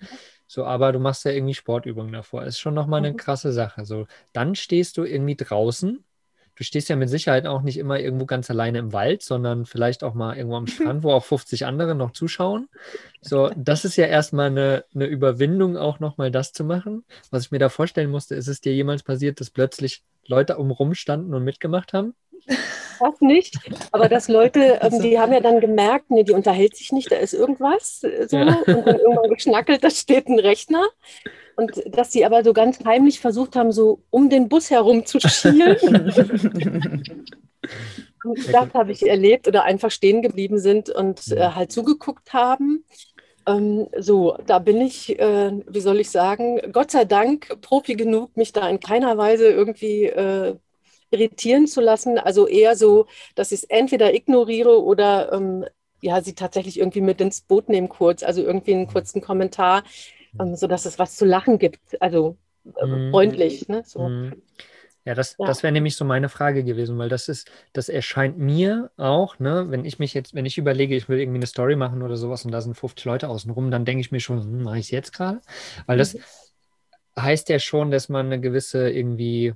[0.48, 2.44] So, aber du machst ja irgendwie Sportübungen davor.
[2.44, 3.18] Ist schon nochmal eine mhm.
[3.18, 3.86] krasse Sache.
[3.86, 6.06] So, dann stehst du irgendwie draußen.
[6.56, 10.02] Du stehst ja mit Sicherheit auch nicht immer irgendwo ganz alleine im Wald, sondern vielleicht
[10.02, 12.70] auch mal irgendwo am Strand, wo auch 50 andere noch zuschauen.
[13.22, 17.04] So, das ist ja erstmal eine, eine Überwindung, auch nochmal das zu machen.
[17.32, 20.94] Was ich mir da vorstellen musste, ist es dir jemals passiert, dass plötzlich Leute umrum
[20.94, 22.16] standen und mitgemacht haben?
[23.02, 23.58] das nicht.
[23.92, 27.16] Aber dass Leute, ähm, die haben ja dann gemerkt, nee, die unterhält sich nicht, da
[27.16, 28.04] ist irgendwas.
[28.04, 28.58] Äh, so, ja.
[28.68, 30.84] Und dann irgendwann geschnackelt, da steht ein Rechner.
[31.56, 35.20] Und dass sie aber so ganz heimlich versucht haben, so um den Bus herum zu
[35.20, 35.78] schielen.
[38.52, 42.86] das habe ich erlebt oder einfach stehen geblieben sind und äh, halt zugeguckt haben.
[43.48, 48.36] Ähm, so, da bin ich, äh, wie soll ich sagen, Gott sei Dank Profi genug,
[48.38, 50.56] mich da in keiner Weise irgendwie äh,
[51.12, 52.18] irritieren zu lassen.
[52.18, 55.66] Also eher so, dass ich es entweder ignoriere oder ähm,
[56.02, 59.84] ja, sie tatsächlich irgendwie mit ins Boot nehmen kurz, also irgendwie einen kurzen Kommentar,
[60.40, 61.80] ähm, sodass es was zu lachen gibt.
[62.00, 62.38] Also
[62.78, 63.12] äh, mhm.
[63.12, 63.68] freundlich.
[63.68, 63.84] Ne?
[63.86, 64.08] So.
[64.08, 64.42] Mhm.
[65.04, 65.48] Ja, das, ja.
[65.48, 69.66] das wäre nämlich so meine Frage gewesen, weil das ist, das erscheint mir auch, ne,
[69.70, 72.46] wenn ich mich jetzt, wenn ich überlege, ich will irgendwie eine Story machen oder sowas
[72.46, 74.92] und da sind 50 Leute außenrum, dann denke ich mir schon, hm, mache ich es
[74.92, 75.42] jetzt gerade?
[75.88, 76.22] Weil das, mhm
[77.20, 79.54] heißt ja schon, dass man eine gewisse irgendwie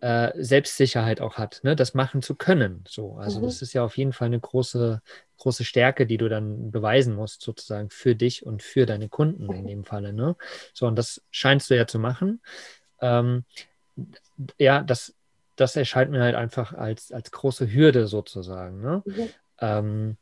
[0.00, 1.76] äh, Selbstsicherheit auch hat, ne?
[1.76, 2.84] das machen zu können.
[2.88, 3.44] So, also mhm.
[3.44, 5.00] das ist ja auf jeden Fall eine große,
[5.38, 9.66] große Stärke, die du dann beweisen musst, sozusagen für dich und für deine Kunden in
[9.66, 10.12] dem Falle.
[10.12, 10.36] Ne?
[10.72, 12.40] So, und das scheinst du ja zu machen.
[13.00, 13.44] Ähm,
[14.58, 15.14] ja, das,
[15.56, 18.80] das erscheint mir halt einfach als, als große Hürde sozusagen.
[18.80, 19.02] Ne?
[19.04, 19.28] Mhm.
[19.60, 20.16] Ähm,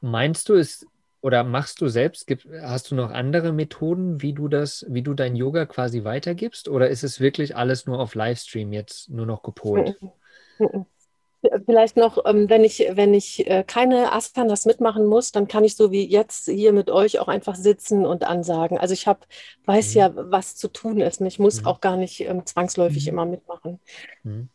[0.00, 0.86] meinst du, es
[1.20, 5.14] oder machst du selbst, gibt, hast du noch andere Methoden, wie du das, wie du
[5.14, 6.68] dein Yoga quasi weitergibst?
[6.68, 9.96] Oder ist es wirklich alles nur auf Livestream jetzt nur noch gepolt?
[11.66, 15.74] Vielleicht noch, ähm, wenn ich, wenn ich äh, keine Asanas mitmachen muss, dann kann ich
[15.74, 18.78] so wie jetzt hier mit euch auch einfach sitzen und ansagen.
[18.78, 19.26] Also ich hab,
[19.64, 19.98] weiß mhm.
[19.98, 21.20] ja, was zu tun ist.
[21.20, 21.66] Ich muss mhm.
[21.66, 23.12] auch gar nicht ähm, zwangsläufig mhm.
[23.12, 23.80] immer mitmachen.
[24.22, 24.48] Mhm.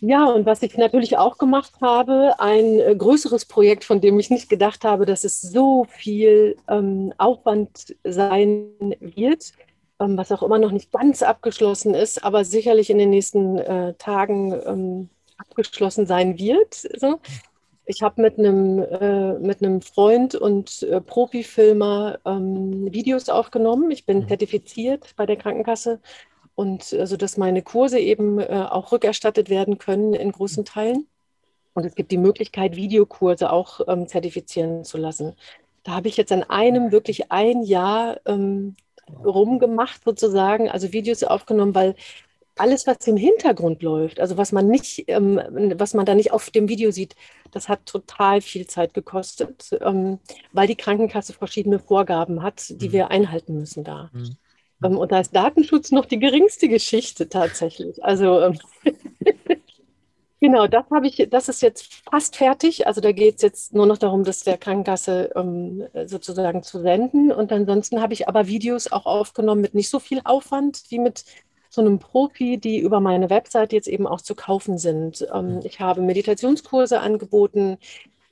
[0.00, 4.28] Ja, und was ich natürlich auch gemacht habe, ein äh, größeres Projekt, von dem ich
[4.28, 8.68] nicht gedacht habe, dass es so viel ähm, Aufwand sein
[9.00, 9.52] wird,
[9.98, 13.94] ähm, was auch immer noch nicht ganz abgeschlossen ist, aber sicherlich in den nächsten äh,
[13.94, 16.74] Tagen ähm, abgeschlossen sein wird.
[16.74, 17.20] So.
[17.84, 23.90] Ich habe mit einem äh, mit einem Freund und äh, Profifilmer ähm, Videos aufgenommen.
[23.92, 24.28] Ich bin mhm.
[24.28, 26.00] zertifiziert bei der Krankenkasse
[26.56, 31.06] und also dass meine Kurse eben äh, auch rückerstattet werden können in großen Teilen.
[31.74, 35.36] Und es gibt die Möglichkeit, Videokurse auch ähm, zertifizieren zu lassen.
[35.84, 38.74] Da habe ich jetzt an einem wirklich ein Jahr ähm,
[39.24, 41.94] rumgemacht sozusagen, also Videos aufgenommen, weil
[42.56, 45.40] alles, was im Hintergrund läuft, also was man nicht, ähm,
[45.76, 47.14] was man da nicht auf dem Video sieht,
[47.50, 50.18] das hat total viel Zeit gekostet, ähm,
[50.52, 52.92] weil die Krankenkasse verschiedene Vorgaben hat, die mhm.
[52.92, 54.10] wir einhalten müssen da.
[54.12, 54.36] Mhm.
[54.82, 58.02] Ähm, und da ist Datenschutz noch die geringste Geschichte tatsächlich.
[58.02, 58.58] Also ähm,
[60.40, 62.86] genau, das habe ich, das ist jetzt fast fertig.
[62.86, 67.32] Also da geht es jetzt nur noch darum, das der Krankenkasse ähm, sozusagen zu senden.
[67.32, 71.24] Und ansonsten habe ich aber Videos auch aufgenommen mit nicht so viel Aufwand wie mit
[71.76, 75.26] so einem Profi, die über meine Website jetzt eben auch zu kaufen sind.
[75.32, 77.76] Ähm, ich habe Meditationskurse angeboten,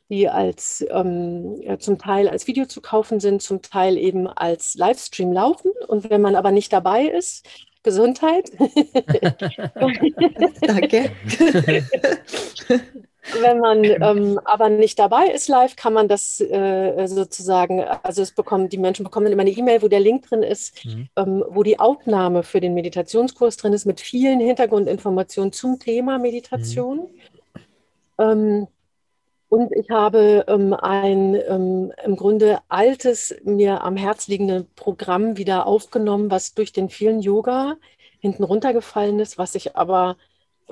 [0.08, 5.32] die als ähm, zum Teil als Video zu kaufen sind, zum Teil eben als Livestream
[5.32, 5.72] laufen.
[5.88, 7.46] Und wenn man aber nicht dabei ist,
[7.82, 8.50] Gesundheit.
[10.62, 11.10] Danke.
[13.40, 18.32] Wenn man ähm, aber nicht dabei ist live, kann man das äh, sozusagen, also es
[18.32, 21.08] bekommen, die Menschen bekommen dann immer eine E-Mail, wo der Link drin ist, mhm.
[21.16, 26.98] ähm, wo die Aufnahme für den Meditationskurs drin ist, mit vielen Hintergrundinformationen zum Thema Meditation.
[26.98, 27.60] Mhm.
[28.18, 28.68] Ähm,
[29.48, 35.66] und ich habe ähm, ein ähm, im Grunde altes, mir am Herz liegende Programm wieder
[35.66, 37.76] aufgenommen, was durch den vielen Yoga
[38.18, 40.16] hinten runtergefallen ist, was ich aber,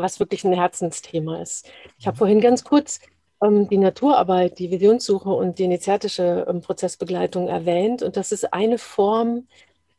[0.03, 1.71] was wirklich ein Herzensthema ist.
[1.99, 3.01] Ich habe vorhin ganz kurz
[3.43, 8.03] ähm, die Naturarbeit, die Visionssuche und die initiatische ähm, Prozessbegleitung erwähnt.
[8.03, 9.47] Und das ist eine Form,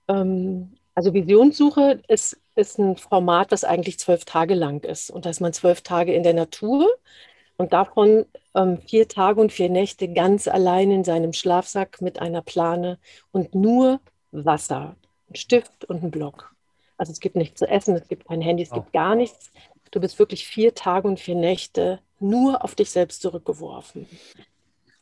[0.07, 5.09] ähm, also Visionssuche ist, ist ein Format, das eigentlich zwölf Tage lang ist.
[5.09, 6.87] Und da ist man zwölf Tage in der Natur
[7.57, 12.41] und davon ähm, vier Tage und vier Nächte ganz allein in seinem Schlafsack mit einer
[12.41, 12.99] Plane
[13.31, 13.99] und nur
[14.31, 14.95] Wasser,
[15.29, 16.53] ein Stift und ein Block.
[16.97, 18.75] Also es gibt nichts zu essen, es gibt kein Handy, es oh.
[18.75, 19.51] gibt gar nichts.
[19.93, 24.07] Du bist wirklich vier Tage und vier Nächte nur auf dich selbst zurückgeworfen.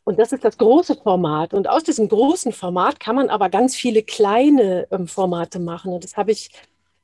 [0.04, 1.54] Und das ist das große Format.
[1.54, 5.94] Und aus diesem großen Format kann man aber ganz viele kleine ähm, Formate machen.
[5.94, 6.50] Und das habe ich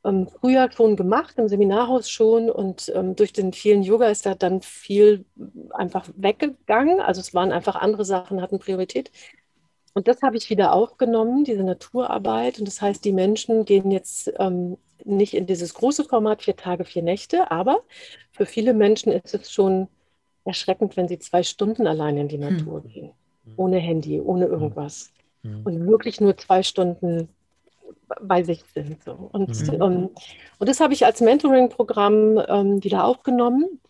[0.04, 2.50] ähm, früher schon gemacht, im Seminarhaus schon.
[2.50, 5.24] Und ähm, durch den vielen Yoga ist da dann viel
[5.70, 7.00] einfach weggegangen.
[7.00, 9.10] Also es waren einfach andere Sachen, hatten Priorität.
[9.94, 12.58] Und das habe ich wieder aufgenommen, diese Naturarbeit.
[12.58, 16.84] Und das heißt, die Menschen gehen jetzt ähm, nicht in dieses große Format, vier Tage,
[16.84, 17.80] vier Nächte, aber
[18.32, 19.88] für viele Menschen ist es schon
[20.44, 22.56] erschreckend, wenn sie zwei Stunden allein in die hm.
[22.56, 22.88] Natur hm.
[22.90, 23.10] gehen.
[23.56, 25.10] Ohne Handy, ohne irgendwas.
[25.42, 25.62] Hm.
[25.64, 27.28] Und wirklich nur zwei Stunden
[28.20, 29.02] bei sich sind.
[29.04, 29.12] So.
[29.32, 29.82] Und, mhm.
[29.82, 30.10] um,
[30.58, 33.80] und das habe ich als Mentoring-Programm ähm, wieder aufgenommen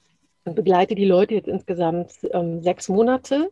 [0.44, 3.51] und begleite die Leute jetzt insgesamt ähm, sechs Monate.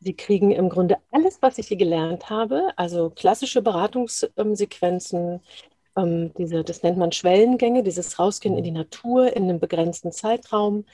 [0.00, 5.40] Sie kriegen im Grunde alles, was ich hier gelernt habe, also klassische Beratungssequenzen,
[5.98, 10.84] ähm, diese, das nennt man Schwellengänge, dieses Rausgehen in die Natur in einem begrenzten Zeitraum,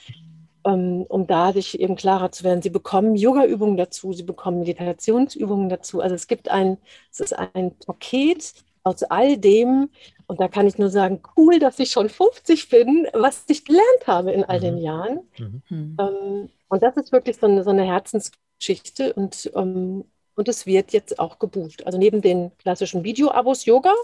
[0.66, 2.62] ähm, um da sich eben klarer zu werden.
[2.62, 6.00] Sie bekommen Yoga-Übungen dazu, sie bekommen Meditationsübungen dazu.
[6.00, 6.78] Also es gibt ein,
[7.12, 9.88] es ist ein Paket, aus all dem,
[10.26, 14.06] und da kann ich nur sagen, cool, dass ich schon 50 bin, was ich gelernt
[14.06, 14.80] habe in all den mhm.
[14.80, 15.20] Jahren.
[15.38, 15.62] Mhm.
[15.68, 15.96] mhm.
[15.98, 20.92] Ähm, und das ist wirklich so eine, so eine Herzensgeschichte und, ähm, und es wird
[20.92, 21.86] jetzt auch gebucht.
[21.86, 23.94] Also neben den klassischen Video-Abos Yoga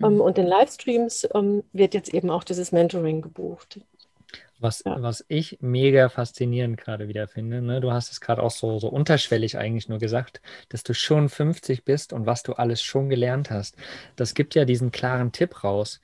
[0.00, 0.20] mhm.
[0.20, 3.80] und den Livestreams ähm, wird jetzt eben auch dieses Mentoring gebucht.
[4.58, 5.00] Was, ja.
[5.00, 7.80] was ich mega faszinierend gerade wieder finde, ne?
[7.80, 11.84] du hast es gerade auch so, so unterschwellig eigentlich nur gesagt, dass du schon 50
[11.84, 13.76] bist und was du alles schon gelernt hast.
[14.16, 16.00] Das gibt ja diesen klaren Tipp raus.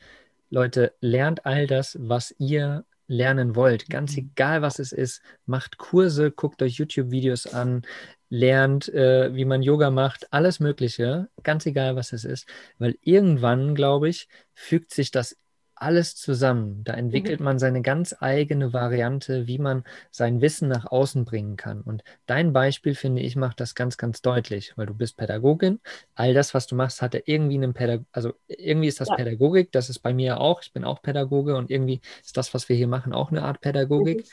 [0.49, 4.31] Leute, lernt all das, was ihr lernen wollt, ganz mhm.
[4.33, 7.83] egal was es ist, macht Kurse, guckt euch YouTube-Videos an,
[8.29, 13.75] lernt, äh, wie man Yoga macht, alles Mögliche, ganz egal was es ist, weil irgendwann,
[13.75, 15.37] glaube ich, fügt sich das
[15.77, 16.83] alles zusammen.
[16.85, 17.45] Da entwickelt mhm.
[17.45, 21.83] man seine ganz eigene Variante, wie man sein Wissen nach außen bringen kann.
[21.83, 25.81] Und dein Beispiel, finde ich, macht das ganz, ganz deutlich, weil du bist Pädagogin.
[26.15, 29.17] All das, was du machst, hat ja irgendwie einen Pädagog, also irgendwie ist das ja.
[29.17, 30.63] Pädagogik, das ist bei mir auch.
[30.63, 33.61] Ich bin auch Pädagoge und irgendwie ist das, was wir hier machen, auch eine Art
[33.61, 34.19] Pädagogik.
[34.19, 34.25] Mhm.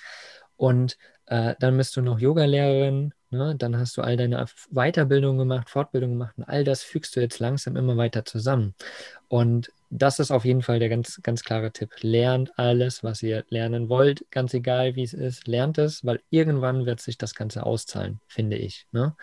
[0.56, 0.98] Und
[1.34, 3.56] äh, dann bist du noch Yogalehrerin, ne?
[3.58, 7.40] dann hast du all deine Weiterbildung gemacht, Fortbildung gemacht und all das fügst du jetzt
[7.40, 8.76] langsam immer weiter zusammen.
[9.30, 11.90] Und das ist auf jeden Fall der ganz, ganz klare Tipp.
[12.02, 16.86] Lernt alles, was ihr lernen wollt, ganz egal wie es ist, lernt es, weil irgendwann
[16.86, 18.86] wird sich das Ganze auszahlen, finde ich.
[18.92, 19.16] Ne?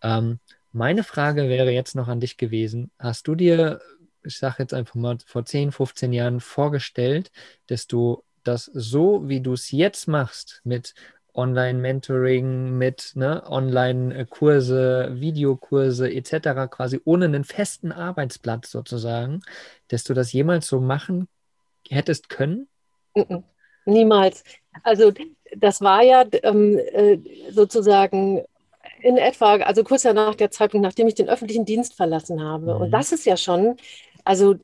[0.00, 0.38] Ähm,
[0.72, 2.92] meine Frage wäre jetzt noch an dich gewesen.
[2.98, 3.82] Hast du dir,
[4.24, 7.30] ich sage jetzt einfach mal, vor 10, 15 Jahren vorgestellt,
[7.66, 10.94] dass du das so, wie du es jetzt machst, mit
[11.34, 19.40] Online-Mentoring, mit ne, Online-Kurse, Videokurse etc., quasi ohne einen festen Arbeitsplatz sozusagen,
[19.88, 21.28] dass du das jemals so machen
[21.88, 22.68] hättest können?
[23.84, 24.44] Niemals.
[24.82, 25.12] Also
[25.56, 27.18] das war ja ähm, äh,
[27.50, 28.44] sozusagen
[29.02, 32.74] in etwa, also kurz nach der Zeitpunkt, nachdem ich den öffentlichen Dienst verlassen habe.
[32.74, 32.80] Mhm.
[32.82, 33.76] Und das ist ja schon,
[34.24, 34.56] also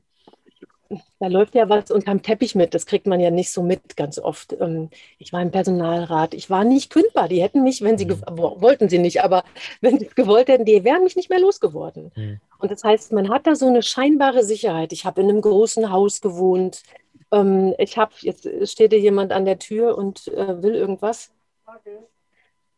[1.19, 2.73] da läuft ja was unterm Teppich mit.
[2.73, 4.53] Das kriegt man ja nicht so mit ganz oft.
[4.59, 6.33] Ähm, ich war im Personalrat.
[6.33, 7.27] Ich war nicht kündbar.
[7.27, 8.21] Die hätten mich, wenn sie mhm.
[8.27, 9.43] wollten sie nicht, aber
[9.81, 12.11] wenn sie es gewollt hätten, die wären mich nicht mehr losgeworden.
[12.15, 12.39] Mhm.
[12.59, 14.93] Und das heißt, man hat da so eine scheinbare Sicherheit.
[14.93, 16.83] Ich habe in einem großen Haus gewohnt.
[17.31, 21.31] Ähm, ich habe, jetzt steht hier jemand an der Tür und äh, will irgendwas.
[21.65, 21.97] Okay.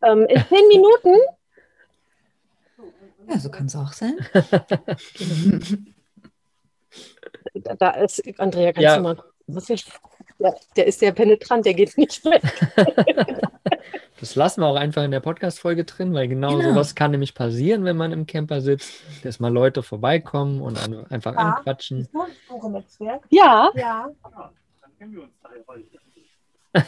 [0.03, 1.15] Ähm, in zehn Minuten.
[3.29, 4.17] Ja, so kann es auch sein.
[7.63, 8.97] Da ist, Andrea, kannst ja.
[8.97, 9.17] du mal
[9.53, 9.85] was ich,
[10.39, 12.41] ja, der ist sehr penetrant, der geht nicht weg.
[14.19, 17.33] Das lassen wir auch einfach in der Podcast-Folge drin, weil genau, genau, sowas kann nämlich
[17.33, 20.77] passieren, wenn man im Camper sitzt, dass mal Leute vorbeikommen und
[21.09, 21.39] einfach ja.
[21.39, 22.09] anquatschen.
[23.29, 23.71] Ja.
[23.75, 24.09] Ja.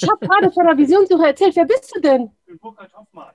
[0.00, 2.30] Ich habe gerade vor der Visionssuche erzählt, wer bist du denn?
[2.40, 3.34] Ich bin Burkhard Hoffmann.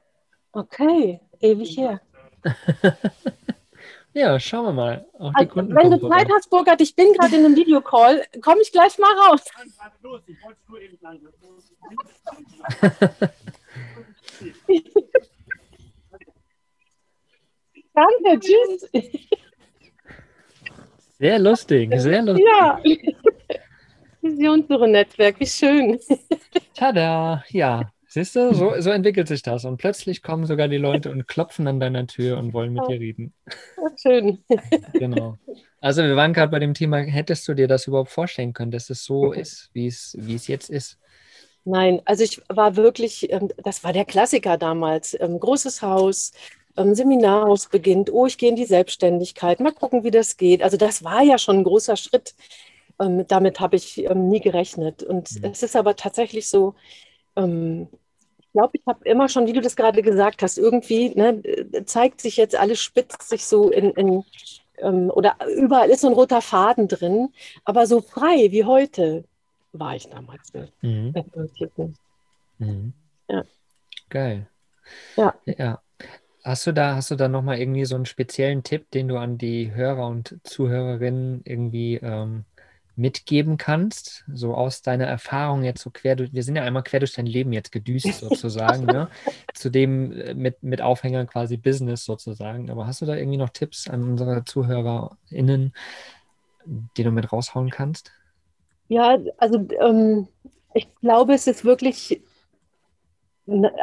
[0.53, 1.99] Okay, ewig her.
[4.13, 5.05] Ja, schauen wir mal.
[5.17, 8.97] Also, wenn du Zeit hast, Burkhard, ich bin gerade in einem Videocall, komme ich gleich
[8.99, 9.43] mal raus.
[17.95, 18.89] Danke, tschüss.
[21.19, 22.45] Sehr lustig, sehr lustig.
[22.45, 22.79] Ja.
[24.21, 25.99] Visionssuche-Netzwerk, wie schön.
[26.75, 27.91] Tada, ja.
[28.13, 29.65] Siehst du, so, so entwickelt sich das.
[29.65, 32.99] Und plötzlich kommen sogar die Leute und klopfen an deiner Tür und wollen mit dir
[32.99, 33.33] reden.
[33.99, 34.43] Schön.
[34.93, 35.39] Genau.
[35.81, 38.91] Also wir waren gerade bei dem Thema, hättest du dir das überhaupt vorstellen können, dass
[38.91, 40.99] es so ist, wie es, wie es jetzt ist?
[41.65, 45.19] Nein, also ich war wirklich, ähm, das war der Klassiker damals.
[45.19, 46.33] Ähm, großes Haus,
[46.77, 50.61] ähm, Seminarhaus beginnt, oh, ich gehe in die Selbstständigkeit, mal gucken, wie das geht.
[50.61, 52.35] Also das war ja schon ein großer Schritt.
[52.99, 55.01] Damit habe ich nie gerechnet.
[55.01, 55.49] Und mhm.
[55.51, 56.75] es ist aber tatsächlich so,
[58.53, 61.41] glaube, ich habe immer schon, wie du das gerade gesagt hast, irgendwie ne,
[61.85, 64.23] zeigt sich jetzt alles, spitzt sich so in, in
[64.77, 67.29] ähm, oder überall ist so ein roter Faden drin,
[67.65, 69.25] aber so frei wie heute
[69.71, 70.71] war ich damals nicht.
[70.81, 71.13] Mhm.
[72.59, 72.93] Mhm.
[73.27, 73.43] Ja.
[74.09, 74.47] Geil.
[75.15, 75.33] Ja.
[75.45, 75.81] ja.
[76.43, 79.37] Hast du da, hast du da nochmal irgendwie so einen speziellen Tipp, den du an
[79.37, 82.43] die Hörer und Zuhörerinnen irgendwie ähm,
[82.95, 86.99] mitgeben kannst, so aus deiner Erfahrung jetzt so quer durch, wir sind ja einmal quer
[86.99, 89.09] durch dein Leben jetzt gedüst sozusagen, ne?
[89.53, 92.69] zu dem äh, mit, mit Aufhängern quasi Business sozusagen.
[92.69, 95.73] Aber hast du da irgendwie noch Tipps an unsere ZuhörerInnen,
[96.65, 98.11] die du mit raushauen kannst?
[98.89, 100.27] Ja, also ähm,
[100.75, 102.21] ich glaube, es ist wirklich,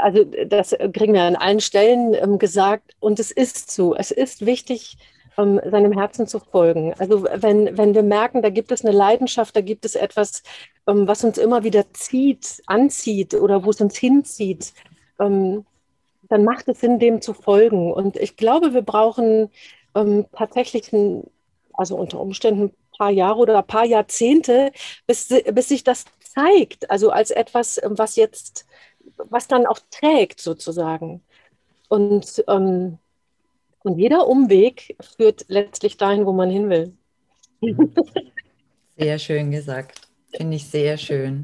[0.01, 4.47] also das kriegen wir an allen Stellen ähm, gesagt und es ist so, es ist
[4.47, 4.99] wichtig,
[5.39, 6.95] ähm, seinem Herzen zu folgen.
[6.99, 10.43] Also wenn, wenn wir merken, da gibt es eine Leidenschaft, da gibt es etwas,
[10.87, 14.73] ähm, was uns immer wieder zieht, anzieht oder wo es uns hinzieht,
[15.19, 15.65] ähm,
[16.29, 17.93] dann macht es Sinn, dem zu folgen.
[17.93, 19.51] Und ich glaube, wir brauchen
[19.95, 21.25] ähm, tatsächlich, ein,
[21.75, 24.73] also unter Umständen ein paar Jahre oder ein paar Jahrzehnte,
[25.07, 28.67] bis, bis sich das zeigt, also als etwas, ähm, was jetzt,
[29.17, 31.23] was dann auch trägt sozusagen.
[31.89, 32.99] Und ähm,
[33.85, 36.97] und jeder Umweg führt letztlich dahin, wo man hin will.
[38.97, 40.01] Sehr schön gesagt.
[40.35, 41.43] Finde ich sehr schön.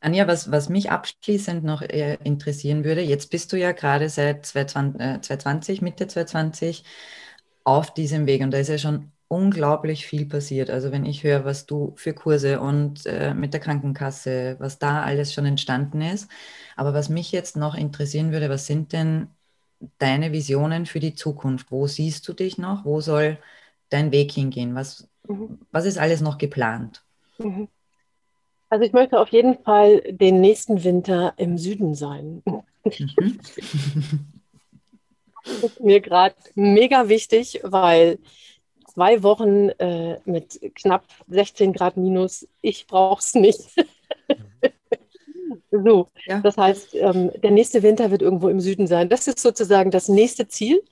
[0.00, 4.46] Anja, was, was mich abschließend noch äh, interessieren würde, jetzt bist du ja gerade seit
[4.46, 6.84] 2020, äh, Mitte 2020
[7.64, 10.70] auf diesem Weg und da ist ja schon unglaublich viel passiert.
[10.70, 15.02] Also wenn ich höre, was du für Kurse und äh, mit der Krankenkasse, was da
[15.02, 16.30] alles schon entstanden ist.
[16.76, 19.28] Aber was mich jetzt noch interessieren würde, was sind denn
[19.98, 21.70] deine Visionen für die Zukunft?
[21.70, 22.84] Wo siehst du dich noch?
[22.84, 23.38] Wo soll
[23.88, 24.74] dein Weg hingehen?
[24.74, 25.58] Was, mhm.
[25.72, 27.02] was ist alles noch geplant?
[27.38, 27.68] Mhm.
[28.68, 32.42] Also ich möchte auf jeden Fall den nächsten Winter im Süden sein.
[32.44, 32.62] Mhm.
[35.44, 38.18] das ist mir gerade mega wichtig, weil
[38.92, 43.60] zwei Wochen äh, mit knapp 16 Grad minus, ich brauche es nicht.
[45.70, 46.40] So, ja.
[46.40, 49.08] das heißt, ähm, der nächste Winter wird irgendwo im Süden sein.
[49.08, 50.82] Das ist sozusagen das nächste Ziel.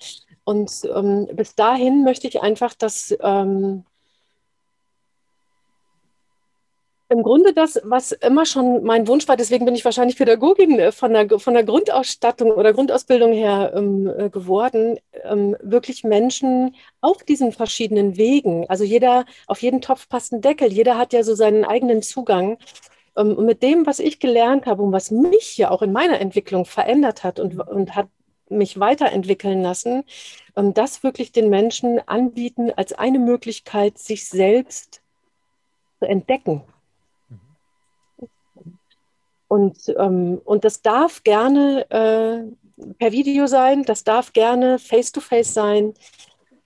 [0.44, 3.84] Und ähm, bis dahin möchte ich einfach, dass ähm,
[7.14, 10.92] im Grunde das, was immer schon mein Wunsch war, deswegen bin ich wahrscheinlich Pädagogin äh,
[10.92, 17.22] von der, von der Grundausstattung oder Grundausbildung her ähm, äh, geworden, ähm, wirklich Menschen auf
[17.22, 21.34] diesen verschiedenen Wegen, also jeder, auf jeden Topf passt ein Deckel, jeder hat ja so
[21.34, 22.58] seinen eigenen Zugang.
[23.16, 26.20] Ähm, und mit dem, was ich gelernt habe und was mich ja auch in meiner
[26.20, 28.08] Entwicklung verändert hat und, und hat
[28.48, 30.04] mich weiterentwickeln lassen,
[30.56, 35.00] ähm, das wirklich den Menschen anbieten als eine Möglichkeit, sich selbst
[35.98, 36.62] zu entdecken.
[39.48, 45.52] Und, ähm, und das darf gerne äh, per Video sein, das darf gerne face-to-face -face
[45.52, 45.94] sein,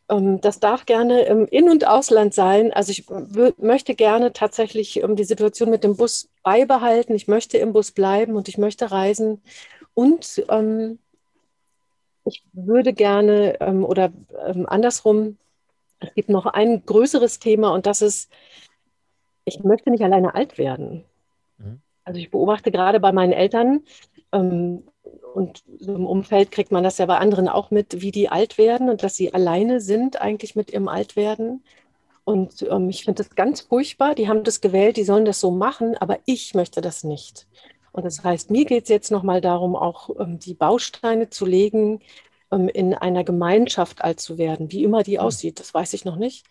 [0.08, 2.72] das darf gerne im In- und Ausland sein.
[2.72, 3.04] Also ich
[3.58, 7.14] möchte gerne tatsächlich ähm, die Situation mit dem Bus beibehalten.
[7.14, 9.42] Ich möchte im Bus bleiben und ich möchte reisen.
[9.92, 10.98] Und ähm,
[12.24, 14.10] ich würde gerne ähm, oder
[14.46, 15.36] ähm, andersrum,
[16.00, 18.30] es gibt noch ein größeres Thema und das ist,
[19.44, 21.04] ich möchte nicht alleine alt werden.
[22.04, 23.82] Also ich beobachte gerade bei meinen Eltern
[24.32, 24.84] ähm,
[25.38, 28.90] und im Umfeld kriegt man das ja bei anderen auch mit, wie die alt werden
[28.90, 31.62] und dass sie alleine sind eigentlich mit ihrem Altwerden.
[32.24, 34.16] Und ähm, ich finde das ganz furchtbar.
[34.16, 37.46] Die haben das gewählt, die sollen das so machen, aber ich möchte das nicht.
[37.92, 42.00] Und das heißt, mir geht es jetzt nochmal darum, auch ähm, die Bausteine zu legen,
[42.50, 44.72] ähm, in einer Gemeinschaft alt zu werden.
[44.72, 45.24] Wie immer die hm.
[45.24, 46.46] aussieht, das weiß ich noch nicht.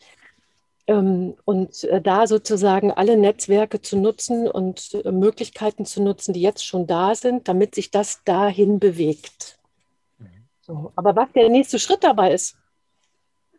[0.87, 6.41] Ähm, und äh, da sozusagen alle Netzwerke zu nutzen und äh, Möglichkeiten zu nutzen, die
[6.41, 9.57] jetzt schon da sind, damit sich das dahin bewegt.
[10.61, 12.57] So, aber was der nächste Schritt dabei ist.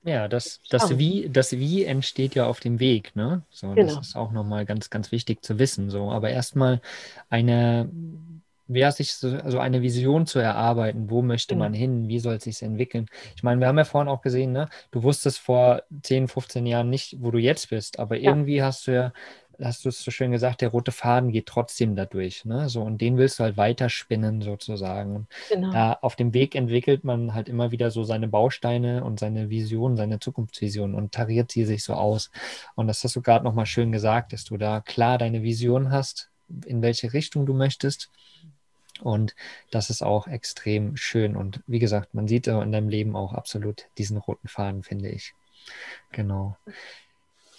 [0.05, 3.17] Ja, das, das, Wie, das Wie entsteht ja auf dem Weg.
[3.17, 3.43] Ne?
[3.51, 3.97] So, genau.
[3.97, 5.91] Das ist auch nochmal ganz, ganz wichtig zu wissen.
[5.91, 6.11] So.
[6.11, 6.81] Aber erstmal
[7.29, 7.91] eine
[8.69, 11.65] wäre sich so also eine Vision zu erarbeiten, wo möchte genau.
[11.65, 13.07] man hin, wie soll es sich entwickeln.
[13.35, 16.91] Ich meine, wir haben ja vorhin auch gesehen, ne, du wusstest vor 10, 15 Jahren
[16.91, 18.31] nicht, wo du jetzt bist, aber ja.
[18.31, 19.13] irgendwie hast du ja,
[19.61, 23.01] hast du es so schön gesagt, der rote Faden geht trotzdem dadurch, ne, so und
[23.01, 25.17] den willst du halt weiterspinnen sozusagen.
[25.17, 25.73] Und genau.
[25.73, 29.97] da auf dem Weg entwickelt man halt immer wieder so seine Bausteine und seine Vision,
[29.97, 32.31] seine Zukunftsvision und tariert sie sich so aus.
[32.75, 36.31] Und das hast du gerade nochmal schön gesagt, dass du da klar deine Vision hast,
[36.67, 38.11] in welche Richtung du möchtest
[39.01, 39.35] und
[39.71, 41.37] das ist auch extrem schön.
[41.37, 45.35] Und wie gesagt, man sieht in deinem Leben auch absolut diesen roten Faden, finde ich.
[46.13, 46.57] Genau.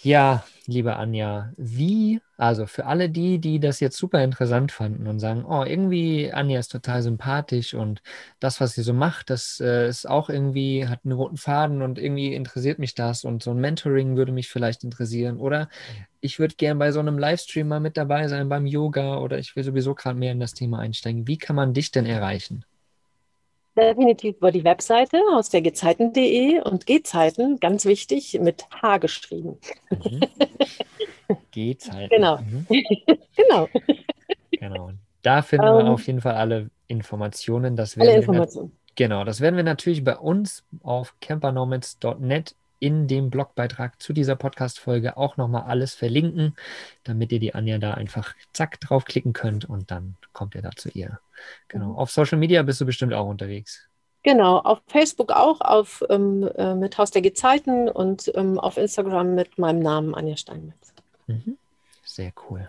[0.02, 5.18] Ja, liebe Anja, wie, also für alle die, die das jetzt super interessant fanden und
[5.20, 8.00] sagen, oh, irgendwie Anja ist total sympathisch und
[8.38, 11.98] das, was sie so macht, das äh, ist auch irgendwie, hat einen roten Faden und
[11.98, 15.68] irgendwie interessiert mich das und so ein Mentoring würde mich vielleicht interessieren oder
[16.20, 19.54] ich würde gern bei so einem Livestream mal mit dabei sein beim Yoga oder ich
[19.56, 21.26] will sowieso gerade mehr in das Thema einsteigen.
[21.26, 22.64] Wie kann man dich denn erreichen?
[23.76, 29.58] Definitiv über die Webseite aus der gezeiten.de und Gezeiten, ganz wichtig, mit H geschrieben.
[29.90, 30.20] Mhm.
[31.52, 32.08] Gezeiten.
[32.10, 32.38] Genau.
[32.38, 32.66] Mhm.
[33.36, 33.68] genau.
[34.50, 34.90] Genau.
[35.22, 37.76] Da finden um, wir ähm, auf jeden Fall alle Informationen.
[37.76, 38.76] Das alle Informationen.
[38.96, 45.16] genau, das werden wir natürlich bei uns auf campernomads.net in dem Blogbeitrag zu dieser Podcast-Folge
[45.16, 46.56] auch nochmal alles verlinken,
[47.04, 50.88] damit ihr die Anja da einfach zack draufklicken könnt und dann kommt ihr da zu
[50.88, 51.20] ihr.
[51.68, 51.90] Genau.
[51.90, 51.96] Mhm.
[51.96, 53.86] Auf Social Media bist du bestimmt auch unterwegs.
[54.22, 59.34] Genau, auf Facebook auch, auf, ähm, äh, mit Haus der Gezeiten und ähm, auf Instagram
[59.34, 60.92] mit meinem Namen Anja Steinmetz.
[61.26, 61.56] Mhm.
[62.04, 62.68] Sehr cool.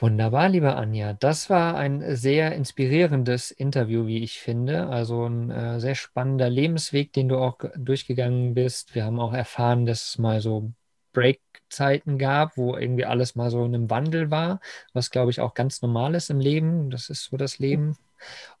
[0.00, 1.12] Wunderbar, liebe Anja.
[1.12, 4.88] Das war ein sehr inspirierendes Interview, wie ich finde.
[4.88, 8.94] Also ein äh, sehr spannender Lebensweg, den du auch durchgegangen bist.
[8.94, 10.72] Wir haben auch erfahren, dass mal so
[11.12, 14.60] Break-Zeiten gab, wo irgendwie alles mal so in einem Wandel war,
[14.92, 16.90] was glaube ich auch ganz normal ist im Leben.
[16.90, 17.96] Das ist so das Leben.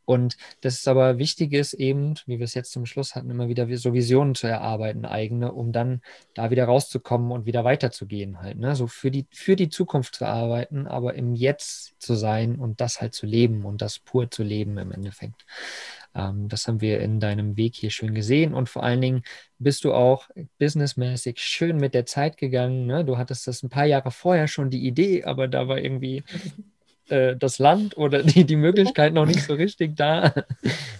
[0.04, 3.48] Und das ist aber wichtig ist eben, wie wir es jetzt zum Schluss hatten, immer
[3.48, 6.00] wieder so Visionen zu erarbeiten, eigene, um dann
[6.34, 8.58] da wieder rauszukommen und wieder weiterzugehen halt.
[8.58, 8.74] Ne?
[8.74, 13.00] So für die, für die Zukunft zu arbeiten, aber im Jetzt zu sein und das
[13.00, 15.44] halt zu leben und das pur zu leben im Endeffekt.
[16.14, 19.22] Ähm, das haben wir in deinem Weg hier schön gesehen und vor allen Dingen
[19.58, 22.86] bist du auch businessmäßig schön mit der Zeit gegangen.
[22.86, 23.04] Ne?
[23.04, 26.24] Du hattest das ein paar Jahre vorher schon die Idee, aber da war irgendwie
[27.10, 30.32] äh, das Land oder die, die Möglichkeit noch nicht so richtig da.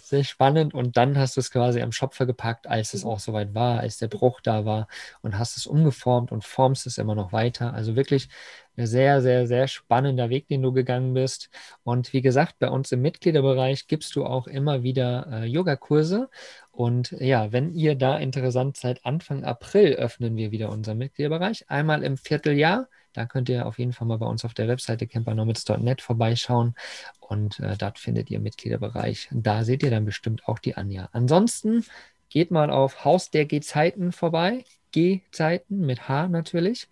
[0.03, 0.75] Sehr spannend.
[0.75, 3.99] Und dann hast du es quasi am Schopfer gepackt, als es auch soweit war, als
[3.99, 4.89] der Bruch da war
[5.23, 7.75] und hast es umgeformt und formst es immer noch weiter.
[7.75, 8.29] Also wirklich
[8.77, 11.51] ein sehr, sehr, sehr spannender Weg, den du gegangen bist.
[11.85, 16.29] Und wie gesagt, bei uns im Mitgliederbereich gibst du auch immer wieder äh, Yogakurse.
[16.73, 21.69] Und ja, wenn ihr da interessant seid, Anfang April öffnen wir wieder unseren Mitgliederbereich.
[21.69, 25.07] Einmal im Vierteljahr da könnt ihr auf jeden Fall mal bei uns auf der Webseite
[25.07, 26.75] campernomads.net vorbeischauen
[27.21, 29.29] und äh, dort findet ihr Mitgliederbereich.
[29.33, 31.09] Da seht ihr dann bestimmt auch die Anja.
[31.13, 31.85] Ansonsten
[32.29, 34.65] geht mal auf Haus der G-Zeiten vorbei.
[34.93, 36.89] G-Zeiten mit H natürlich.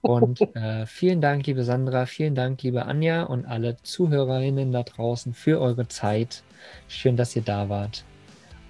[0.00, 5.34] Und äh, vielen Dank, liebe Sandra, vielen Dank, liebe Anja und alle Zuhörerinnen da draußen
[5.34, 6.42] für eure Zeit.
[6.88, 8.04] Schön, dass ihr da wart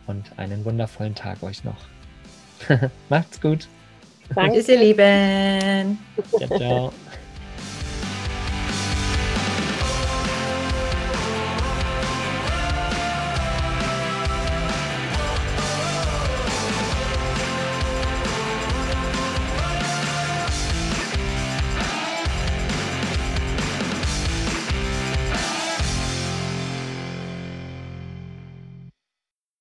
[0.07, 1.87] und einen wundervollen Tag euch noch.
[3.09, 3.69] Macht's gut.
[4.35, 4.57] Danke.
[4.57, 5.99] Tschüss, ihr Lieben.
[6.39, 6.93] Ciao, ciao.